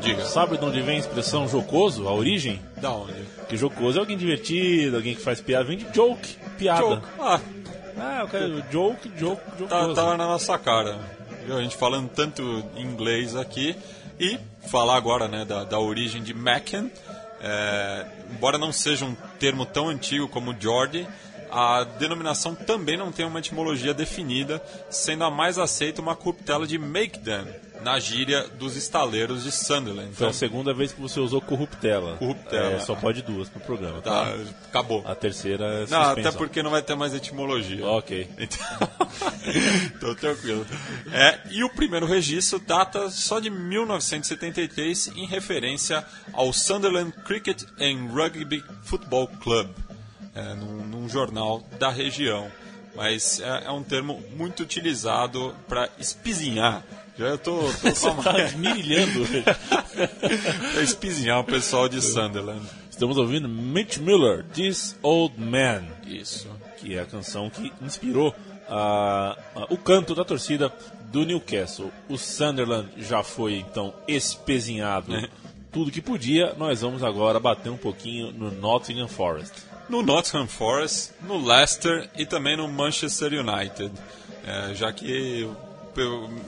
[0.02, 0.26] Diga.
[0.26, 2.60] Sabe de onde vem a expressão jocoso, a origem?
[2.78, 3.13] Da onde?
[3.48, 5.66] Que jocoso é alguém divertido, alguém que faz piada.
[5.66, 6.82] Vem de joke, piada.
[6.82, 7.08] Joke.
[7.20, 7.40] Ah,
[8.00, 9.94] Ah, eu quero joke, joke, tá, jocoso.
[9.94, 10.98] tava na nossa cara.
[11.48, 13.76] A gente falando tanto inglês aqui.
[14.20, 16.92] E falar agora né, da, da origem de Macken.
[17.40, 21.08] É, embora não seja um termo tão antigo como Geordie,
[21.52, 26.78] a denominação também não tem uma etimologia definida, sendo a mais aceita uma corruptela de
[26.78, 27.46] make them,
[27.82, 30.13] na gíria dos estaleiros de Sunderland.
[30.13, 32.18] Foi Então, a segunda vez que você usou corruptela.
[32.18, 32.76] Corruptela.
[32.76, 34.26] É, só pode duas pro programa, tá?
[34.26, 34.36] tá,
[34.68, 35.04] acabou.
[35.06, 37.86] A terceira é Não, até porque não vai ter mais etimologia.
[37.86, 38.30] Ok.
[38.38, 38.90] Então,
[39.96, 40.66] então tranquilo.
[41.12, 48.12] É, e o primeiro registro data só de 1973 em referência ao Sunderland Cricket and
[48.13, 49.70] Rugby Football Club,
[50.36, 52.52] é, num, num jornal da região.
[52.96, 56.84] Mas é, é um termo muito utilizado para espizinhar.
[57.17, 59.25] Já eu tô, tô com uma- Tá mirilhando.
[60.73, 62.65] pra espizinhar o pessoal de Sunderland.
[62.89, 65.84] Estamos ouvindo Mitch Miller, This Old Man.
[66.06, 66.47] Isso.
[66.77, 68.36] que é a canção que inspirou
[68.69, 70.71] a- a- o canto da torcida
[71.12, 71.91] do Newcastle.
[72.08, 75.27] O Sunderland já foi então espezinhado É.
[75.71, 76.53] tudo que podia.
[76.56, 79.53] Nós vamos agora bater um pouquinho no Nottingham Forest.
[79.89, 83.91] no Nottingham Forest, no Leicester e também no Manchester United.
[84.45, 85.49] É, já que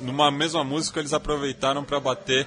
[0.01, 2.45] numa mesma música eles aproveitaram para bater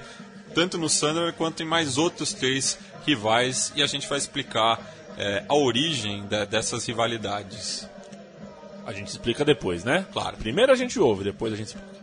[0.53, 4.79] tanto no Sunderland quanto em mais outros três rivais e a gente vai explicar
[5.17, 7.87] é, a origem da- dessas rivalidades.
[8.85, 10.05] A gente explica depois, né?
[10.11, 10.37] Claro.
[10.37, 11.93] Primeiro a gente ouve, depois a gente explica.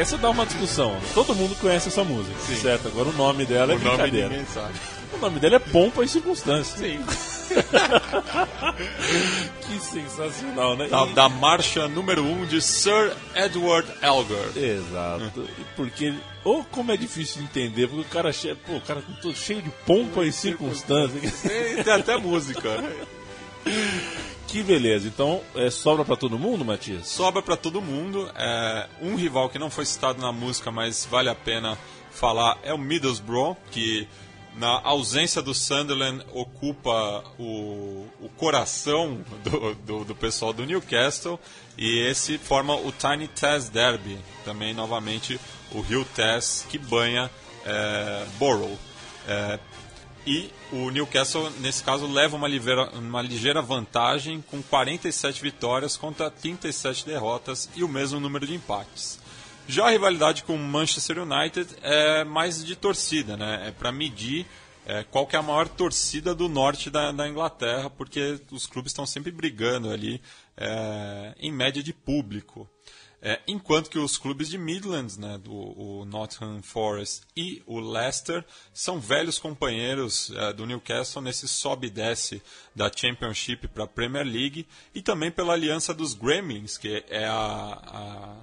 [0.00, 0.98] Essa dá uma discussão.
[1.14, 2.88] Todo mundo conhece essa música, certo?
[2.88, 4.44] Agora o nome dela é brincadeira.
[4.52, 4.74] sabe.
[5.12, 6.78] O nome dela é Pompa e Circunstância.
[6.78, 7.00] Sim.
[9.66, 10.86] Que sensacional, né?
[10.88, 14.56] Da, E- da marcha número 1 um de Sir Edward Elgar.
[14.56, 15.48] Exato.
[15.76, 18.54] Porque, ou como é difícil de entender, porque o cara, che...
[18.54, 21.20] Pô, o cara todo cheio de pompa e circunstância.
[21.84, 22.70] Tem até música.
[24.50, 25.06] que beleza.
[25.06, 27.06] Então, é, sobra pra todo mundo, Matias?
[27.06, 28.30] sobra para todo mundo.
[28.34, 31.78] É, um rival que não foi citado na música, mas vale a pena
[32.10, 34.08] falar, é o Middlesbrough, que
[34.56, 41.38] na ausência do Sunderland ocupa o, o coração do, do, do pessoal do Newcastle
[41.78, 45.40] e esse forma o Tiny Taz Derby, também novamente
[45.72, 47.30] o Rio Taz que banha
[47.64, 48.76] é, Borough.
[49.28, 49.60] É,
[50.26, 56.30] e o Newcastle, nesse caso, leva uma, ligeira- uma ligeira vantagem com 47 vitórias contra
[56.30, 59.18] 37 derrotas e o mesmo número de empates.
[59.66, 63.68] Já a rivalidade com o Manchester United é mais de torcida, né?
[63.68, 64.44] É para medir
[64.86, 68.90] é, qual que é a maior torcida do norte da, da Inglaterra, porque os clubes
[68.90, 70.20] estão sempre brigando ali
[70.56, 72.68] é, em média de público.
[73.22, 78.42] É, enquanto que os clubes de Midlands, né, do o Nottingham Forest e o Leicester,
[78.72, 82.42] são velhos companheiros é, do Newcastle nesse sobe e desce
[82.74, 88.40] da Championship para a Premier League e também pela aliança dos Gremlins, que é a,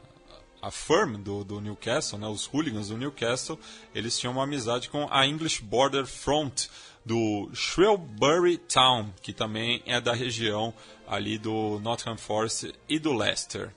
[0.62, 3.60] a, a firm do, do Newcastle, né, os hooligans do Newcastle,
[3.96, 6.68] eles tinham uma amizade com a English Border Front
[7.04, 10.72] do Shrewsbury Town, que também é da região
[11.08, 13.74] ali do Nottingham Forest e do Leicester.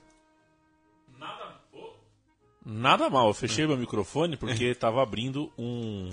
[2.63, 6.11] Nada mal, eu fechei meu microfone porque tava abrindo um.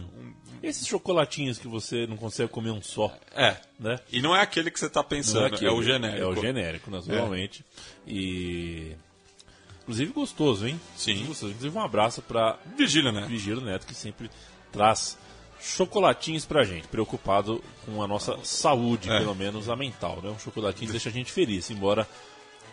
[0.62, 3.56] Esses chocolatinhos que você não consegue comer um só, É.
[3.78, 3.98] né?
[4.11, 6.22] E não é aquele que você está pensando, é, aquele, o genérico.
[6.22, 7.64] É o genérico, naturalmente.
[8.06, 8.92] E.
[9.82, 10.80] Inclusive gostoso, hein?
[10.96, 11.24] Sim.
[11.26, 11.52] Gostoso.
[11.52, 13.26] Inclusive um abraço pra Vigília, né?
[13.28, 14.30] Vigílio Neto, que sempre
[14.72, 15.18] traz
[15.61, 19.18] chocolatinhos pra gente, preocupado com a nossa saúde, É.
[19.18, 20.30] pelo menos a mental, né?
[20.30, 22.06] Um chocolatinho deixa a gente feliz, embora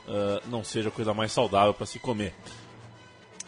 [0.08, 2.34] ah, não seja a coisa mais saudável para se comer.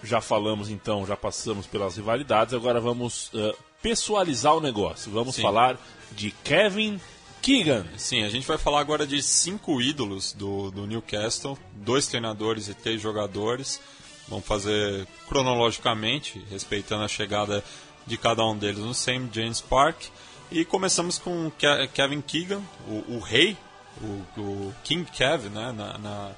[0.04, 5.12] Já falamos então, já passamos pelas rivalidades, agora vamos ah, pessoalizar o negócio.
[5.12, 5.42] Vamos Sim.
[5.42, 5.78] falar
[6.12, 7.00] de Kevin
[7.42, 7.86] Keegan.
[7.98, 12.74] Sim, a gente vai falar agora de cinco ídolos do, do Newcastle, dois treinadores e
[12.74, 13.80] três jogadores.
[14.28, 17.64] Vamos fazer cronologicamente, respeitando a chegada
[18.06, 19.30] de cada um deles no St.
[19.32, 20.04] James Park.
[20.52, 23.58] E começamos com Ke- Kevin Keegan, o, o rei,
[24.02, 26.32] o, o King Kev, né, na, na,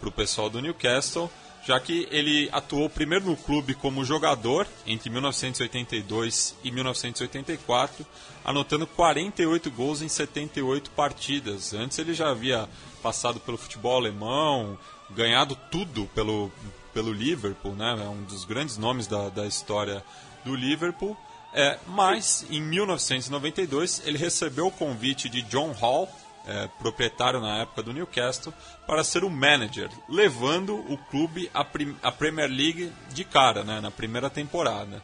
[0.00, 1.30] para o pessoal do Newcastle,
[1.68, 8.06] já que ele atuou primeiro no clube como jogador entre 1982 e 1984,
[8.42, 11.74] anotando 48 gols em 78 partidas.
[11.74, 12.66] Antes ele já havia
[13.02, 14.78] passado pelo futebol alemão,
[15.10, 16.50] ganhado tudo pelo,
[16.94, 18.02] pelo Liverpool, né?
[18.02, 20.02] é um dos grandes nomes da, da história
[20.46, 21.14] do Liverpool.
[21.52, 26.08] É, mas em 1992 ele recebeu o convite de John Hall,
[26.48, 28.52] é, proprietário na época do Newcastle,
[28.86, 31.60] para ser o manager, levando o clube à,
[32.02, 35.02] à Premier League de cara, né, na primeira temporada.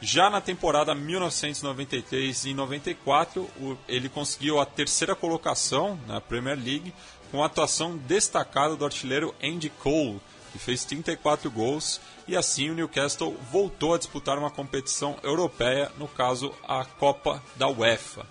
[0.00, 6.94] Já na temporada 1993 e 94, o- ele conseguiu a terceira colocação na Premier League
[7.30, 10.20] com a atuação destacada do artilheiro Andy Cole,
[10.52, 16.06] que fez 34 gols, e assim o Newcastle voltou a disputar uma competição europeia, no
[16.08, 18.26] caso a Copa da UEFA.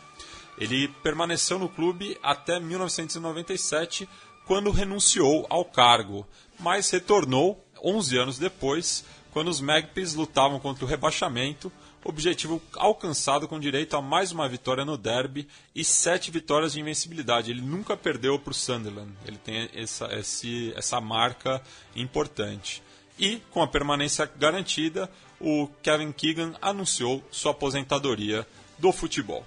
[0.58, 4.08] Ele permaneceu no clube até 1997,
[4.46, 6.26] quando renunciou ao cargo,
[6.60, 11.72] mas retornou 11 anos depois, quando os Magpies lutavam contra o rebaixamento,
[12.04, 17.50] objetivo alcançado com direito a mais uma vitória no derby e sete vitórias de invencibilidade.
[17.50, 21.62] Ele nunca perdeu para o Sunderland, ele tem essa, esse- essa marca
[21.96, 22.82] importante.
[23.18, 28.46] E, com a permanência garantida, o Kevin Keegan anunciou sua aposentadoria
[28.78, 29.44] do futebol.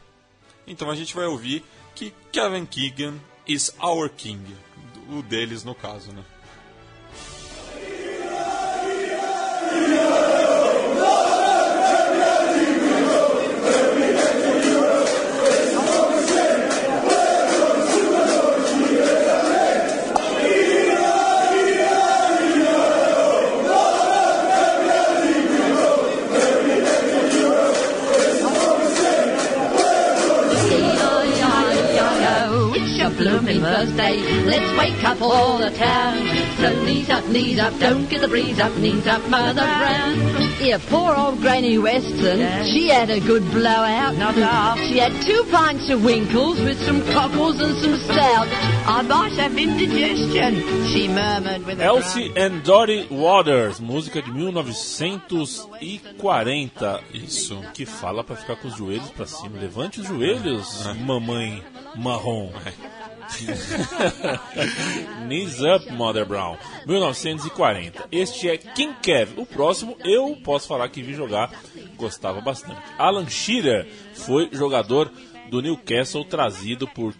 [0.69, 1.64] Então a gente vai ouvir
[1.95, 3.14] que Kevin Keegan
[3.47, 4.45] is our king.
[5.11, 6.23] O deles, no caso, né?
[33.79, 34.18] Birthday.
[34.45, 36.26] Let's wake up all the town.
[36.57, 40.18] So knees up, knees up, don't get the breeze up, knees up, Mother Brown.
[40.61, 42.66] Yeah, poor old Granny Weston.
[42.66, 44.16] She had a good blowout.
[44.16, 44.81] Not half.
[44.81, 48.49] She had two pints of winkles with some cockles and some stout.
[48.89, 50.57] I might have indigestion,
[50.89, 57.01] she murmured with a Elsie and Dory Waters, música de 1940.
[57.14, 57.62] Isso.
[57.74, 59.61] Que fala pra ficar com os joelhos pra cima.
[59.61, 61.62] Levante os joelhos, mamãe
[61.95, 62.51] marrom.
[65.26, 66.57] Knees Up, Mother Brown,
[66.87, 68.09] 1940.
[68.11, 69.39] Este é King Kev.
[69.41, 71.53] O próximo eu posso falar que vi jogar,
[71.97, 72.81] gostava bastante.
[72.99, 75.11] Alan Shearer foi jogador
[75.51, 77.14] do Newcastle trazido por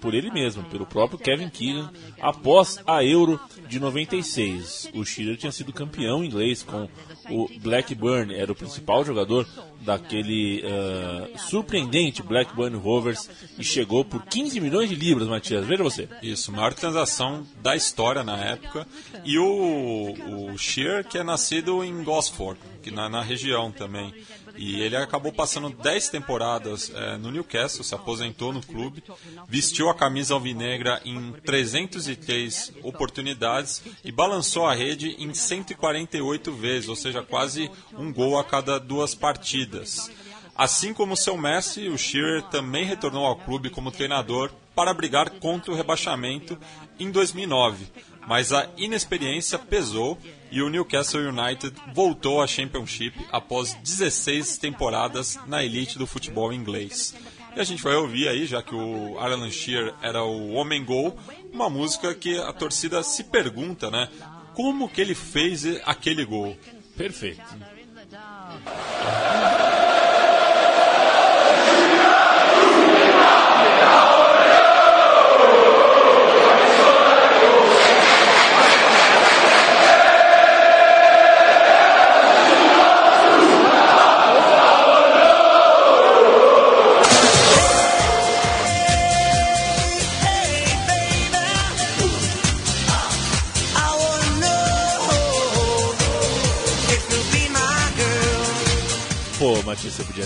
[0.00, 1.90] por ele mesmo, pelo próprio Kevin Keegan,
[2.20, 4.90] após a Euro de 96.
[4.94, 6.88] O Shearer tinha sido campeão inglês com
[7.30, 9.46] o Blackburn, era o principal jogador
[9.80, 15.66] daquele uh, surpreendente Blackburn Rovers e chegou por 15 milhões de libras, Matias.
[15.66, 16.08] Veja você.
[16.22, 18.86] Isso, maior transação da história na época.
[19.24, 24.12] E o, o Shear, que é nascido em Gosford, que na, na região também.
[24.64, 29.02] E ele acabou passando 10 temporadas eh, no Newcastle, se aposentou no clube,
[29.48, 36.94] vestiu a camisa alvinegra em 303 oportunidades e balançou a rede em 148 vezes, ou
[36.94, 40.08] seja, quase um gol a cada duas partidas.
[40.54, 45.72] Assim como seu mestre, o Shearer também retornou ao clube como treinador para brigar contra
[45.72, 46.56] o rebaixamento
[47.00, 47.84] em 2009,
[48.28, 50.16] mas a inexperiência pesou
[50.52, 57.14] e o Newcastle United voltou à Championship após 16 temporadas na elite do futebol inglês.
[57.56, 61.18] E a gente vai ouvir aí, já que o Alan Shearer era o homem gol,
[61.52, 64.08] uma música que a torcida se pergunta, né?
[64.54, 66.56] Como que ele fez aquele gol?
[66.96, 67.42] Perfeito.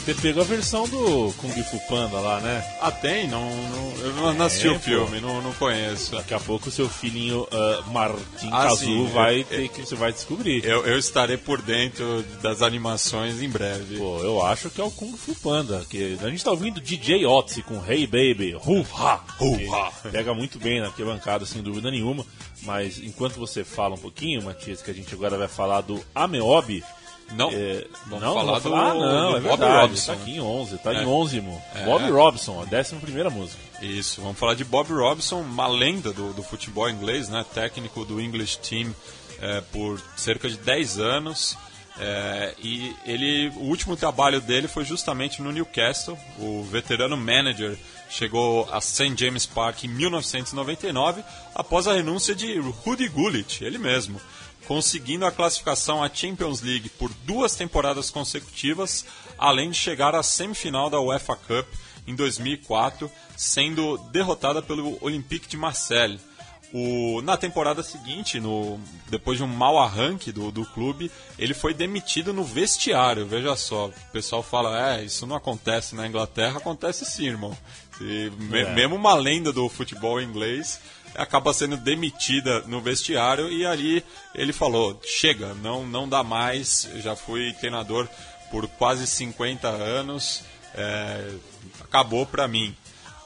[0.06, 2.64] Você podia ter pego a versão do Kung Fu Panda lá, né?
[2.80, 3.26] Ah, tem?
[3.28, 6.12] Não, não- eu não não assisti É, o filme, não, não conheço.
[6.12, 9.82] Daqui a pouco o seu filhinho ah, Martin Ah, Kazu sim, vai eu- ter que
[9.82, 10.64] você vai descobrir.
[10.64, 13.96] Eu, eu estarei por dentro das animações em breve.
[13.96, 15.84] Pô, eu acho que é o Kung Fu Panda.
[15.90, 18.54] Que a gente tá ouvindo DJ Otzi com Hey Baby.
[18.54, 19.20] Hu-ha.
[19.38, 22.24] que Pega muito bem na bancada, sem dúvida nenhuma.
[22.62, 26.82] Mas enquanto você fala um pouquinho, Matias, que a gente agora vai falar do Ameobi.
[27.32, 30.06] Não, É, vamos não, falar vamos do, ah, não, do é Bob verdade, Robson.
[30.14, 31.02] Tá aqui em 11, tá É.
[31.02, 31.62] em 11, mo.
[31.74, 31.84] É.
[31.84, 33.60] Bob Robson, a 11 primeira música.
[33.82, 37.44] Isso, vamos falar de Bob Robson, uma lenda do, do futebol inglês, né?
[37.52, 38.94] técnico do English Team
[39.40, 41.56] é, por cerca de 10 anos.
[41.98, 46.18] É, e ele, o último trabalho dele foi justamente no Newcastle.
[46.38, 47.76] O veterano manager
[48.10, 49.14] chegou a St.
[49.16, 51.22] James Park em 1999
[51.54, 54.20] após a renúncia de Rudy Gullit, ele mesmo,
[54.66, 59.04] conseguindo a classificação à Champions League por duas temporadas consecutivas,
[59.38, 61.66] além de chegar à semifinal da UEFA Cup
[62.06, 66.18] em 2004, sendo derrotada pelo Olympique de Marseille.
[66.72, 71.72] O, na temporada seguinte, no, depois de um mau arranque do, do clube, ele foi
[71.72, 73.24] demitido no vestiário.
[73.24, 77.56] Veja só, o pessoal fala: é, isso não acontece na Inglaterra, acontece sim, irmão.
[78.00, 78.74] E me- É.
[78.74, 80.80] Mesmo uma lenda do futebol inglês
[81.16, 84.04] acaba sendo demitida no vestiário e ali
[84.34, 86.88] ele falou: chega, não, não dá mais.
[86.92, 88.08] Eu já fui treinador
[88.50, 90.42] por quase 50 anos,
[90.74, 91.30] é,
[91.82, 92.74] acabou pra mim.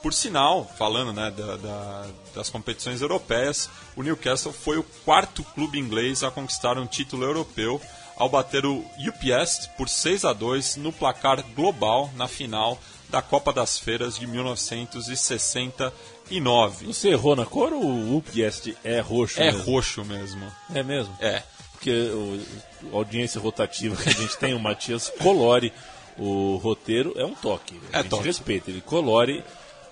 [0.02, 5.78] Por sinal, falando né, da- da- das competições europeias, o Newcastle foi o quarto clube
[5.78, 7.78] inglês a conquistar um título europeu
[8.16, 12.80] ao bater o UPS por 6 a 2 no placar global na final
[13.10, 14.26] da Copa das Feiras de
[16.30, 16.86] 1969.
[16.86, 19.40] Você errou na cor ou o UPS é roxo?
[19.40, 19.62] É mesmo?
[19.62, 20.52] roxo mesmo.
[20.74, 21.16] É mesmo?
[21.20, 21.42] É.
[21.72, 22.40] Porque o,
[22.92, 25.72] a audiência rotativa que a gente tem, o Matias colore
[26.18, 27.80] o roteiro, é um toque.
[27.92, 28.24] A É gente toque.
[28.24, 28.70] respeita.
[28.70, 29.42] Ele colore,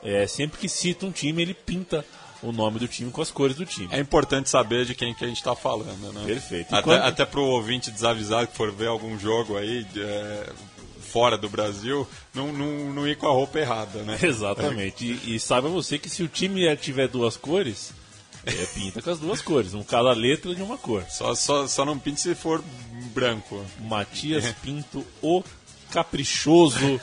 [0.03, 2.05] é, sempre que cita um time, ele pinta
[2.43, 3.89] o nome do time com as cores do time.
[3.91, 6.23] É importante saber de quem que a gente está falando, né?
[6.27, 6.71] Perfeito.
[6.71, 10.51] E Até, quando- até pro ouvinte desavisado que for ver algum jogo aí é,
[11.09, 14.19] fora do Brasil, não, não, não ir com a roupa errada, né?
[14.23, 15.19] Exatamente.
[15.25, 17.93] E, e saiba você que se o time é- tiver duas cores,
[18.45, 19.75] é, pinta com as duas cores.
[19.75, 21.05] Um cada letra de uma cor.
[21.11, 22.63] Só, só, só não pinte se for
[23.13, 23.65] branco.
[23.81, 25.43] Matias Pinto, o
[25.91, 27.01] caprichoso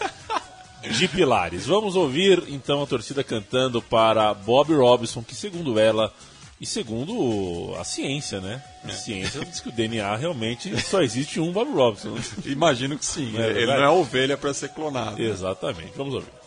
[0.97, 1.65] de Pilares.
[1.65, 6.13] Vamos ouvir então a torcida cantando para Bob Robson, que segundo ela
[6.59, 8.63] e segundo a ciência, né?
[8.83, 12.15] A ciência diz que o DNA realmente só existe um Bob Robson.
[12.45, 13.37] Imagino que sim.
[13.37, 15.21] É ele não é ovelha para ser clonado.
[15.21, 15.91] Exatamente.
[15.95, 16.44] Vamos ouvir.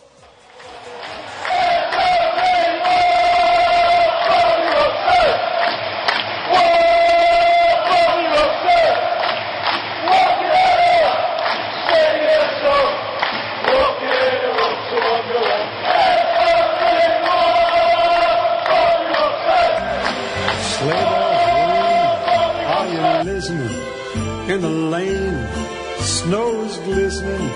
[26.01, 27.51] Snow's glistening.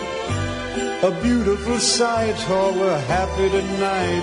[1.02, 4.22] A beautiful sight, oh, we're happy tonight.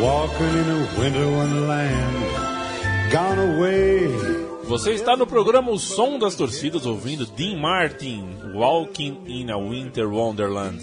[0.00, 2.16] Walking in a winter wonderland.
[3.12, 4.08] Gone away.
[4.64, 8.24] Você está no programa O Som das Torcidas ouvindo Dean Martin,
[8.54, 10.82] Walking in a Winter Wonderland.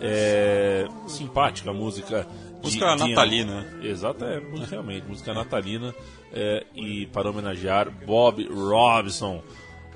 [0.00, 2.26] É, simpática a música.
[2.60, 3.66] de Música Dean- natalina.
[3.82, 5.94] Exato, é, música- realmente, música natalina.
[6.32, 9.40] é, e para homenagear Bob Robson.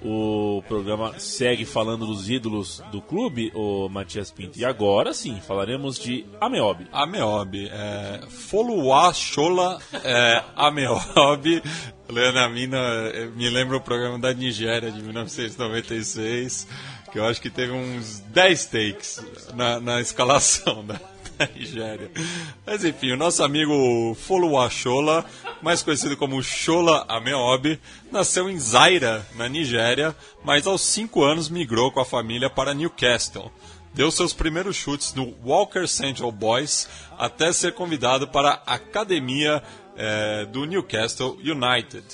[0.03, 4.59] O programa segue falando dos ídolos do clube, o Matias Pinto.
[4.59, 6.87] E agora sim, falaremos de Ameobi.
[6.91, 11.63] Ameobi, é, Foluá Shola é, Ameobi,
[12.09, 12.79] Leonamina,
[13.13, 16.67] é, me lembra o programa da Nigéria de 1996,
[17.13, 19.25] que eu acho que teve uns 10 takes
[19.55, 21.01] na, na escalação da,
[21.55, 22.11] Nigéria.
[22.67, 25.25] Mas enfim, o nosso amigo Foluá Shola,
[25.63, 27.79] mais conhecido como Shola Ameobi,
[28.11, 30.15] nasceu em Zaira, na Nigéria,
[30.45, 33.51] mas aos 5 anos migrou com a família para Newcastle
[33.93, 36.89] deu seus primeiros chutes no Walker Central Boys
[37.19, 39.61] até ser convidado para a academia
[39.97, 42.05] eh, do Newcastle United.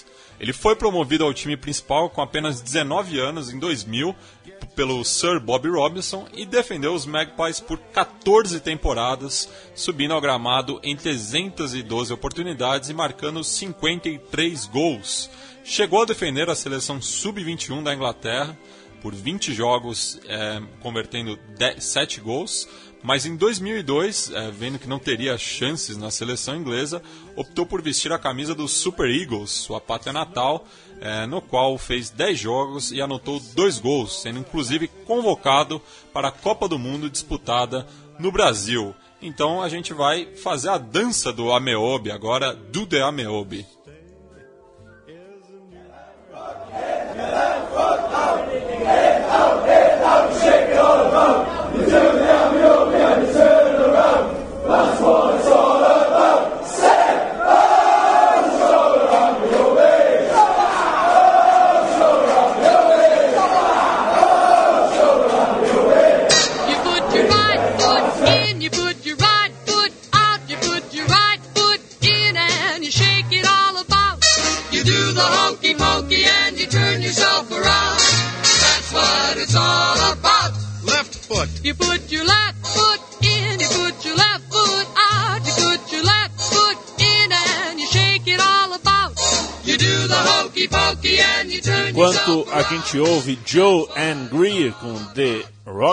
[0.40, 5.40] Ele foi promovido ao time principal com apenas 19 anos em 2000 p- pelo Sir
[5.40, 12.90] Bobby Robinson e defendeu os Magpies por 14 temporadas, subindo ao gramado em 312 oportunidades
[12.90, 15.30] e marcando 53 gols.
[15.64, 18.56] Chegou a defender a seleção sub-21 da Inglaterra,
[19.00, 22.68] por 20 jogos, eh, convertendo 10 7 gols.
[23.02, 27.00] Mas em 2002, eh, vendo que não teria chances na seleção inglesa,
[27.36, 30.66] optou por vestir a camisa do Super Eagles, sua pátria natal,
[31.00, 35.80] eh, no qual fez 10 jogos e anotou 2 gols, sendo inclusive convocado
[36.12, 37.86] para a Copa do Mundo disputada
[38.18, 38.94] no Brasil.
[39.20, 43.75] Então a gente vai fazer a dança do Ameobi agora, do The Ameobi.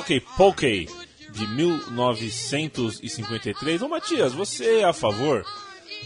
[0.04, 0.90] Rocky Pokey
[1.32, 3.82] de 1953.
[3.82, 5.46] Ô Matias, você é a favor?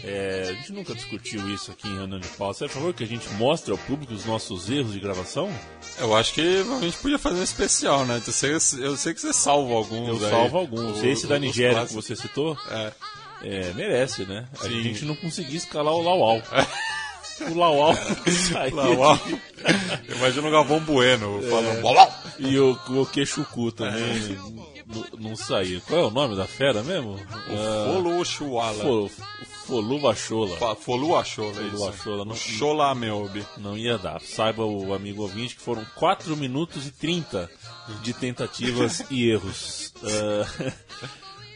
[0.04, 2.58] é, a gente nunca discutiu isso aqui em Reunião de Pauta.
[2.58, 5.52] Você é a favor que a gente mostre ao público os nossos erros de gravação?
[5.98, 8.22] Eu acho que a gente podia fazer um especial, né?
[8.24, 8.52] Eu sei,
[8.86, 10.20] eu sei que você salva alguns.
[10.22, 10.30] Eu aí.
[10.30, 11.00] salvo alguns.
[11.00, 12.92] O- Esse da os Nigéria que você citou, É.
[13.42, 14.46] é, merece, né?
[14.60, 14.80] A Sim.
[14.80, 16.40] gente não conseguia escalar o Lauau.
[17.40, 17.94] O Lauau
[18.72, 19.18] Lauau.
[20.16, 21.48] Imagina o Galvão Bueno É.
[21.50, 21.80] falando.
[21.82, 24.38] "Blá, E o, o Queixucu também
[24.86, 25.80] não, não saía.
[25.80, 27.18] Qual é o nome da fera mesmo?
[27.30, 28.82] Ah, Folu Chuala.
[28.82, 29.10] Fo-
[29.66, 30.56] Foluvachola.
[30.56, 31.76] Fa- Folu Achola, é isso.
[31.76, 32.24] Foluvachola.
[32.24, 33.44] Não, Chola Meobi.
[33.58, 34.18] não ia dar.
[34.22, 37.50] Saiba o amigo ouvinte que foram 4 minutos e 30
[38.02, 39.92] de tentativas e erros.
[40.02, 40.72] Ah,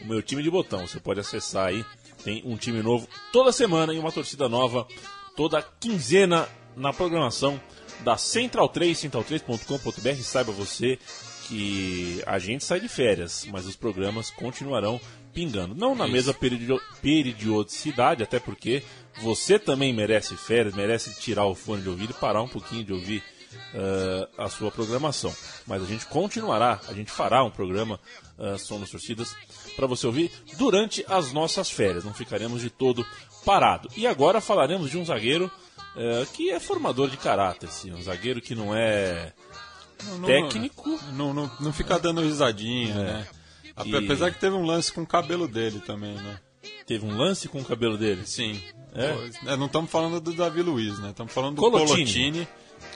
[0.03, 1.83] o meu time de botão, você pode acessar aí.
[2.23, 4.87] Tem um time novo toda semana e uma torcida nova
[5.35, 7.59] toda quinzena na programação
[8.01, 10.21] da Central 3, central3.com.br.
[10.23, 10.97] Saiba você
[11.47, 14.99] que a gente sai de férias, mas os programas continuarão
[15.33, 15.75] pingando.
[15.75, 16.13] Não na Isso.
[16.13, 18.83] mesma periodi- periodicidade, até porque
[19.21, 22.93] você também merece férias, merece tirar o fone de ouvido e parar um pouquinho de
[22.93, 23.23] ouvir
[23.73, 25.33] eh, a sua programação.
[25.67, 27.99] Mas a gente continuará, a gente fará um programa
[28.37, 29.35] uh, Som das Torcidas
[29.75, 32.03] para você ouvir durante as nossas férias.
[32.03, 33.05] Não ficaremos de todo
[33.45, 33.89] parado.
[33.95, 35.51] E agora falaremos de um zagueiro
[35.95, 39.31] eh, que é formador de caráter, sim, um zagueiro que não é
[40.07, 40.99] Não- não- técnico.
[41.13, 43.27] Não, não, não fica dando risadinha, né?
[43.75, 46.39] Ape- E- Apesar que teve um lance com o cabelo dele também, né?
[46.85, 48.25] Teve um lance com o cabelo dele.
[48.25, 48.61] Sim.
[48.93, 49.53] É?
[49.53, 51.09] É, não estamos falando do Davi Luiz, né?
[51.09, 51.87] Estamos falando do Colotini.
[51.97, 52.47] Colotini.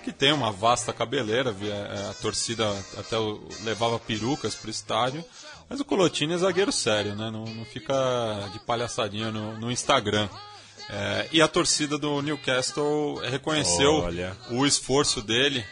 [0.03, 5.23] que tem uma vasta cabeleira, é, a torcida até o- levava perucas pro estádio.
[5.69, 7.29] Mas o Colotini é zagueiro sério, né?
[7.29, 7.93] Não, não fica
[8.53, 10.29] de palhaçadinha no, no Instagram.
[10.89, 14.37] É, e a torcida do Newcastle reconheceu Olha.
[14.49, 15.65] o esforço dele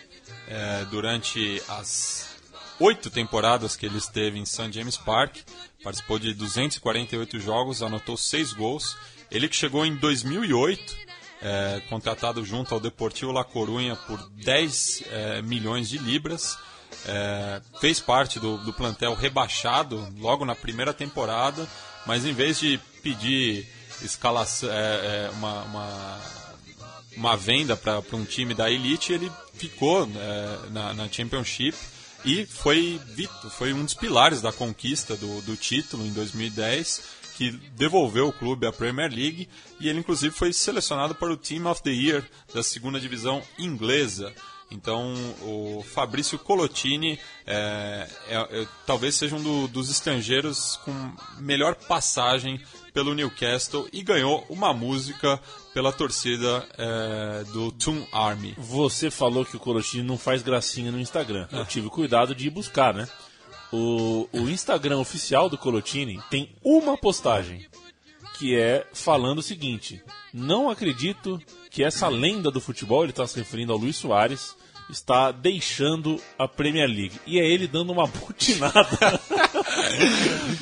[0.47, 2.35] é, durante as
[2.79, 4.71] oito temporadas que ele esteve em St.
[4.71, 5.37] James Park.
[5.83, 8.97] Participou de 248 jogos, anotou seis gols.
[9.31, 10.95] Ele que chegou em 2008,
[11.41, 16.57] é, contratado junto ao Deportivo La Coruña por 10 é, milhões de libras.
[17.07, 21.67] É, fez parte do, do plantel rebaixado logo na primeira temporada,
[22.05, 23.67] mas em vez de pedir
[24.01, 26.19] escalação, é, é, uma, uma
[27.15, 31.75] uma venda para um time da elite, ele ficou é, na, na Championship
[32.23, 32.99] e foi,
[33.51, 37.03] foi um dos pilares da conquista do, do título em 2010,
[37.37, 39.47] que devolveu o clube à Premier League
[39.79, 44.33] e ele inclusive foi selecionado para o Team of the Year da segunda divisão inglesa.
[44.75, 47.17] Então, o Fabrício Colotini
[47.47, 50.91] é, é- é- talvez seja um do- dos estrangeiros com
[51.39, 52.59] melhor passagem
[52.93, 55.39] pelo Newcastle e ganhou uma música
[55.73, 58.53] pela torcida é, do Toon Army.
[58.57, 61.47] Você falou que o Colotini não faz gracinha no Instagram.
[61.51, 63.07] Eu tive cuidado de ir buscar, né?
[63.71, 67.65] O, o Instagram oficial do Colotini tem uma postagem
[68.37, 70.01] que é falando o seguinte:
[70.33, 74.55] Não acredito que essa lenda do futebol, ele está se referindo ao Luiz Soares,
[74.89, 77.19] está deixando a Premier League.
[77.25, 79.19] E é ele dando uma butinada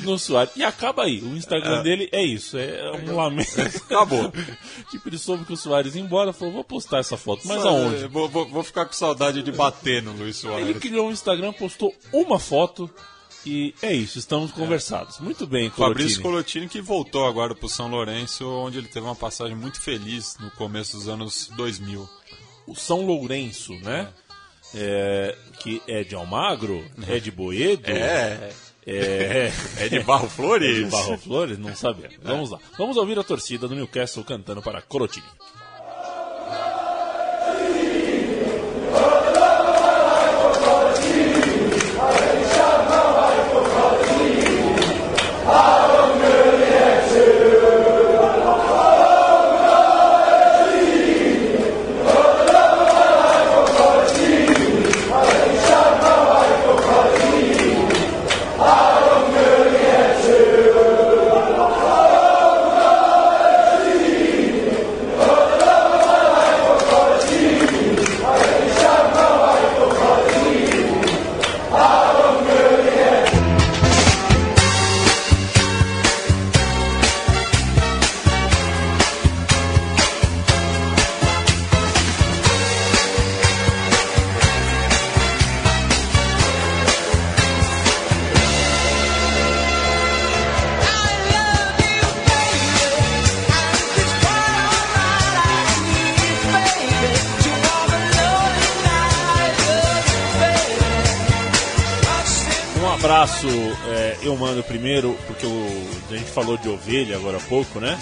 [0.00, 0.52] no Soares.
[0.56, 1.20] E acaba aí.
[1.20, 2.56] O Instagram dele é isso.
[2.58, 3.60] É um lamento.
[3.60, 4.32] Acabou.
[4.90, 7.46] tipo, ele soube que o Soares ia embora, falou: Vou postar essa foto.
[7.46, 8.06] Mas aonde?
[8.08, 10.78] Vou, vou- vou ficar com saudade de bater no Luiz Ele Soares.
[10.78, 12.90] criou um Instagram, postou uma foto
[13.46, 15.18] e é isso, estamos conversados.
[15.18, 16.22] Muito bem, Fabrício Colotini.
[16.22, 20.36] Colotini que voltou agora para o São Lourenço, onde ele teve uma passagem muito feliz
[20.40, 22.08] no começo dos anos 2000.
[22.66, 24.08] O São Lourenço, né?
[24.74, 28.50] É, que é de Almagro, é de Boedo, É,
[28.86, 30.76] é, é de Barro é Flores.
[30.76, 32.16] de Barro Flores, não sabemos.
[32.22, 32.58] Vamos lá.
[32.76, 35.26] Vamos ouvir a torcida do Newcastle cantando para Colotini.
[104.26, 107.98] Eu mando primeiro, porque o, a gente falou de ovelha agora há pouco, né?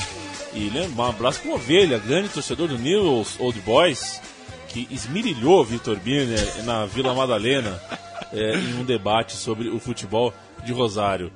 [0.54, 4.20] E lembra, um abraço com ovelha, grande torcedor do News Old Boys,
[4.68, 7.80] que esmirilhou Vitor Birner na Vila Madalena
[8.32, 10.32] é, em um debate sobre o futebol
[10.64, 11.32] de Rosário.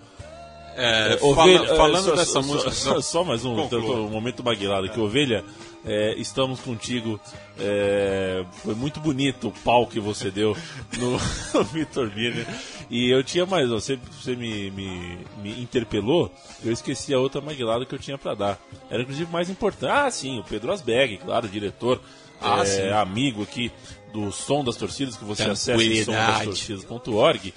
[0.77, 2.71] É, É, fala- ovelha, falando é, só, dessa só- música.
[2.71, 5.01] Só, só mais um, um momento baguilado aqui.
[5.01, 5.43] Ovelha,
[5.87, 7.21] é, estamos contigo.
[7.59, 10.57] É, foi muito bonito o pau que você deu
[10.99, 11.17] no
[11.73, 12.47] Vitor Birner.
[12.91, 16.31] E eu tinha mais, você, você me, me, me interpelou,
[16.65, 18.59] eu esqueci a outra maguilada que eu tinha para dar.
[18.91, 19.91] Era inclusive mais importante.
[19.91, 22.01] Ah, sim, o Pedro Asberg, claro, diretor,
[22.41, 23.71] Ah, é, amigo aqui
[24.13, 27.55] do Som das Torcidas, que você acessa em somdastorcidas.org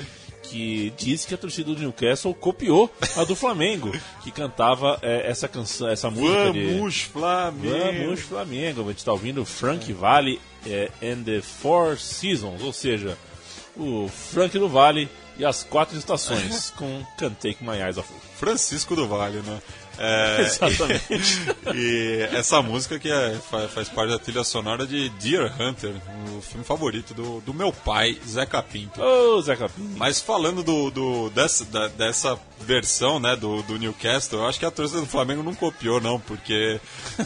[0.49, 3.91] que disse que a torcida do Newcastle copiou a do Flamengo,
[4.23, 8.03] que cantava é, essa canção, essa música de Vamos, Flamengo!
[8.03, 8.81] Vamos Flamengo.
[8.81, 13.17] A gente está ouvindo Frank Valley é, and the Four Seasons, ou seja,
[13.77, 17.97] o Frank do Vale e as quatro estações com Can't Take My Eyes.
[18.37, 19.61] Francisco do Vale, né?
[20.01, 21.41] É, Exatamente.
[21.75, 25.93] E essa música que é, fa- faz, parte da trilha sonora de Deer Hunter,
[26.37, 29.01] o filme favorito do, do meu pai, Zeca Pinto.
[29.01, 29.93] Ô, Zé Capim.
[29.97, 34.65] Mas falando do, do- dessa, da- dessa versão né, do, do Newcastle, eu acho que
[34.65, 36.79] a torcida do Flamengo não copiou, não, porque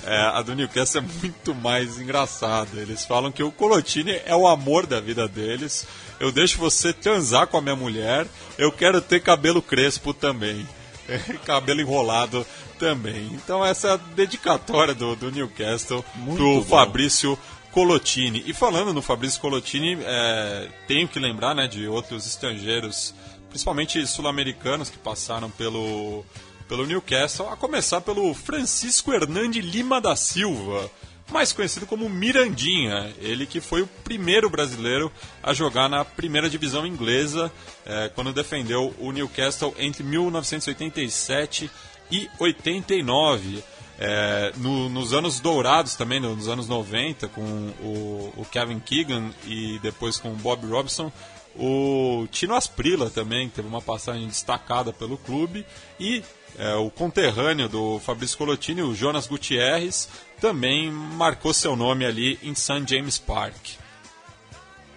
[0.06, 2.80] é, a do Newcastle é muito mais engraçada.
[2.82, 5.86] Eles falam que o Colotini é o amor da vida deles.
[6.20, 8.26] Eu deixo você transar com a minha mulher,
[8.58, 10.66] eu quero ter cabelo crespo também.
[11.46, 12.46] cabelo enrolado
[12.80, 13.30] também.
[13.34, 16.64] Então essa é a dedicatória do, do Newcastle Muito pro bom.
[16.64, 17.38] Fabrício
[17.72, 18.44] Colotini.
[18.46, 23.16] E falando no Fabrício Colotini, é, tenho que lembrar né, de outros estrangeiros,
[23.50, 26.24] principalmente sul-americanos, que passaram pelo,
[26.68, 30.90] pelo Newcastle, a começar pelo Francisco Hernande Lima da Silva,
[31.32, 33.14] mais conhecido como Mirandinha.
[33.20, 35.12] Ele que foi o primeiro brasileiro
[35.42, 37.52] a jogar na primeira divisão inglesa,
[37.86, 41.70] é, quando defendeu o Newcastle entre 1987
[42.12, 43.64] e 89.
[44.00, 47.42] É, no- nos anos dourados também, no- nos anos 90, com
[47.80, 51.12] o, o Kevin Keegan e depois com o Bob Robson,
[51.56, 55.64] o Tino Asprilla também teve uma passagem destacada pelo clube
[56.00, 56.24] e
[56.58, 62.54] é, o conterrâneo do Fabrício Colotini, o Jonas Gutierrez, também marcou seu nome ali em
[62.54, 62.84] St.
[62.88, 63.56] James Park.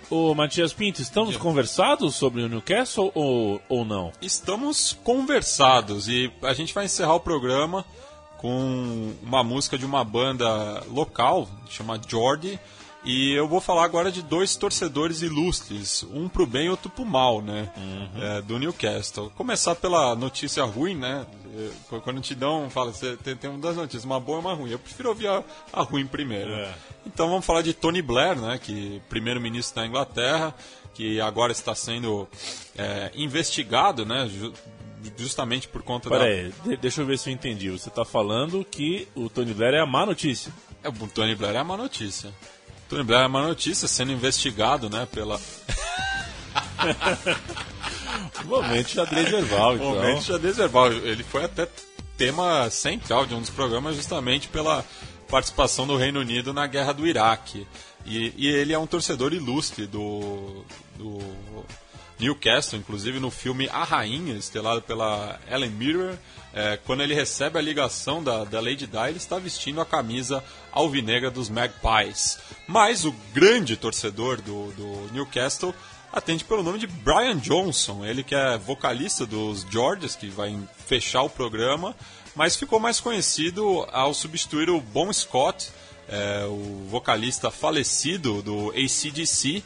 [0.08, 4.12] Ô, Matias Pinto, estamos conversados sobre o Newcastle ou, ou não?
[4.22, 7.84] Estamos conversados e a gente vai encerrar o programa
[8.38, 12.60] com uma música de uma banda local, chama Jordi,
[13.06, 17.04] e eu vou falar agora de dois torcedores ilustres, um pro bem e outro pro
[17.04, 17.70] mal, né,
[18.20, 19.30] é, do Newcastle.
[19.36, 21.24] Começar pela notícia ruim, né,
[21.56, 24.70] é, quando te dão, fala, você tem, tem duas notícias, uma boa e uma ruim,
[24.70, 25.42] eu prefiro ouvir a,
[25.72, 26.50] a ruim primeiro.
[26.50, 26.74] É.
[27.06, 30.54] Então vamos falar de Tony Blair, né, que primeiro-ministro da Inglaterra,
[30.92, 32.28] que agora está sendo
[32.76, 34.52] é, investigado, né, ju-
[35.16, 36.26] justamente por conta Pera da...
[36.30, 37.70] aí, de- deixa eu ver se eu entendi.
[37.70, 40.52] Você está falando que o Tony Blair é a má notícia.
[40.82, 42.32] É, o Tony Blair é uma notícia.
[42.88, 45.40] Tony Blair é uma notícia sendo investigado, né, pela
[48.44, 49.94] Momento xadrez verbal, então.
[49.94, 50.92] Momento xadrez verbal.
[50.92, 51.68] Ele foi até
[52.16, 54.84] tema central de um dos programas justamente pela
[55.28, 57.66] participação do Reino Unido na guerra do Iraque.
[58.04, 60.64] E, e ele é um torcedor ilustre do,
[60.96, 61.18] do
[62.18, 66.16] Newcastle, inclusive no filme A Rainha, estelado pela Ellen Mirror,
[66.52, 70.42] é, quando ele recebe a ligação da, da Lady Di, ele está vestindo a camisa
[70.72, 72.38] alvinegra dos Magpies.
[72.66, 75.74] Mas o grande torcedor do, do Newcastle
[76.10, 81.22] atende pelo nome de Brian Johnson, ele que é vocalista dos Georges, que vai fechar
[81.22, 81.94] o programa,
[82.34, 85.70] mas ficou mais conhecido ao substituir o Bon Scott,
[86.08, 89.62] é, o vocalista falecido do ACDC,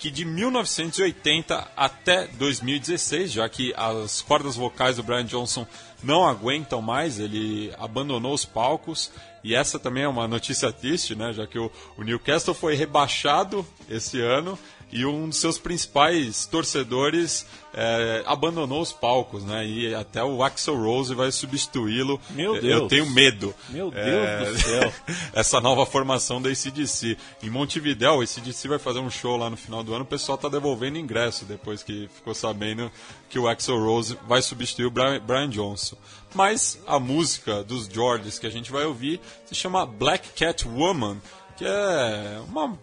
[0.00, 5.66] que de 1980 até 2016, já que as cordas vocais do Brian Johnson
[6.02, 9.12] não aguentam mais, ele abandonou os palcos.
[9.44, 11.34] E essa também é uma notícia triste, né?
[11.34, 14.58] Já que o, o Newcastle foi rebaixado esse ano
[14.92, 19.64] e um dos seus principais torcedores é, abandonou os palcos, né?
[19.66, 22.20] E até o Axel Rose vai substituí-lo.
[22.30, 22.88] Meu Eu Deus.
[22.88, 23.54] tenho medo.
[23.68, 24.92] Meu Deus É, do céu.
[25.32, 27.16] essa nova formação da ACDC.
[27.42, 30.36] Em Montevidéu, o ACDC vai fazer um show lá no final do ano, o pessoal
[30.36, 32.90] tá devolvendo ingresso depois que ficou sabendo
[33.28, 35.96] que o Axel Rose vai substituir o Brian, Brian Johnson.
[36.34, 41.18] Mas a música dos Georges que a gente vai ouvir se chama Black Cat Woman,
[41.56, 42.76] que é uma,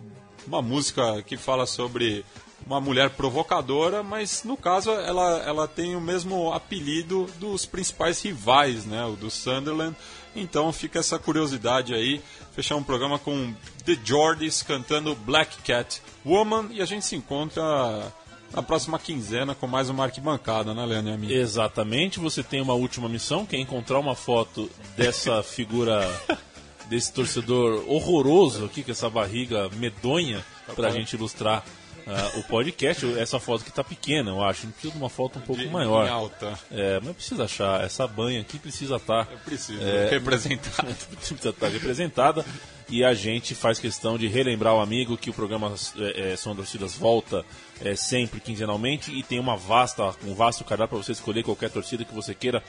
[0.48, 2.26] uma música que fala sobre
[2.66, 8.86] uma mulher provocadora, mas no caso ela, ela tem o mesmo apelido dos principais rivais,
[8.86, 9.96] né, o do Sunderland.
[10.36, 12.22] Então fica essa curiosidade aí,
[12.54, 13.54] fechar um programa com
[13.86, 18.14] The Geordies cantando Black Cat Woman e a gente se encontra
[18.54, 21.12] na próxima quinzena com mais uma arquibancada, né, Leandro?
[21.12, 21.34] e amigo?
[21.34, 26.08] Exatamente, você tem uma última missão, que é encontrar uma foto dessa figura,
[26.90, 30.44] desse torcedor horroroso aqui, com essa barriga medonha,
[30.76, 31.64] pra gente ilustrar
[32.08, 33.06] ah, o podcast.
[33.20, 34.68] Essa foto que tá pequena, eu acho.
[34.68, 36.06] Precisa de uma foto um pouco De- maior.
[36.06, 36.58] em alta.
[36.72, 37.84] É, mas precisa achar.
[37.84, 39.26] Essa banha aqui precisa estar.
[39.44, 40.86] Preciso É, representar.
[41.16, 42.46] precisa estar representada.
[42.90, 46.42] E a gente faz questão de relembrar o amigo que o programa é, é, das
[46.42, 47.44] Torcidas volta
[47.82, 52.06] é, sempre quinzenalmente e tem uma vasta, um vasto cardápio para você escolher qualquer torcida
[52.06, 52.64] que você queira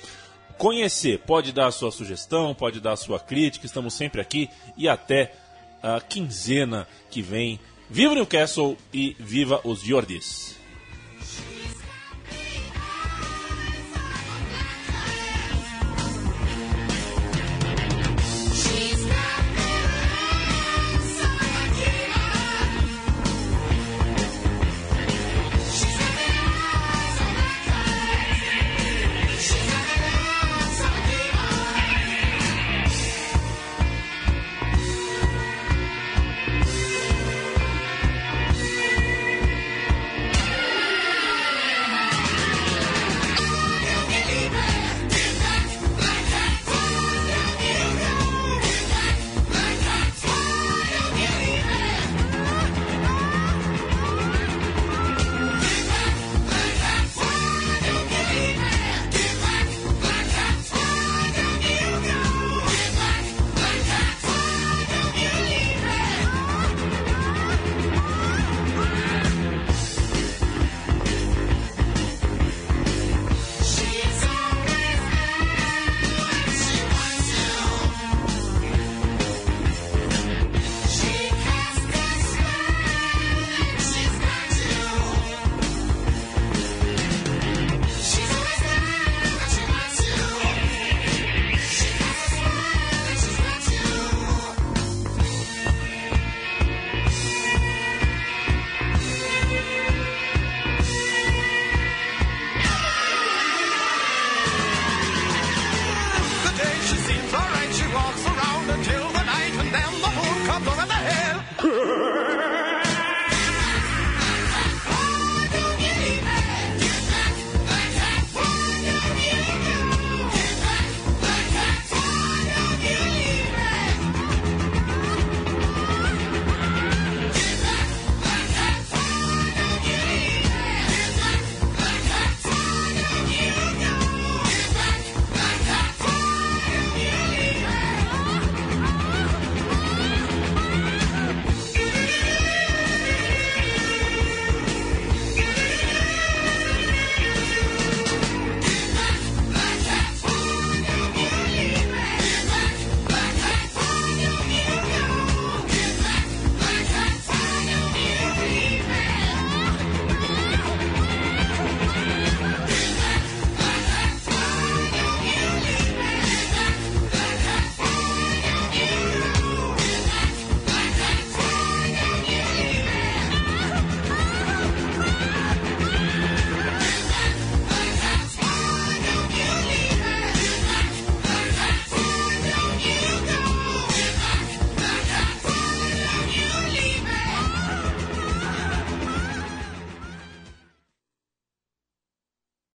[0.59, 1.21] conhecer.
[1.21, 5.33] Pode dar a sua sugestão, pode dar a sua crítica, estamos sempre aqui e até
[5.83, 7.59] a quinzena que vem.
[7.89, 10.58] Viva Newcastle e viva os Jordis!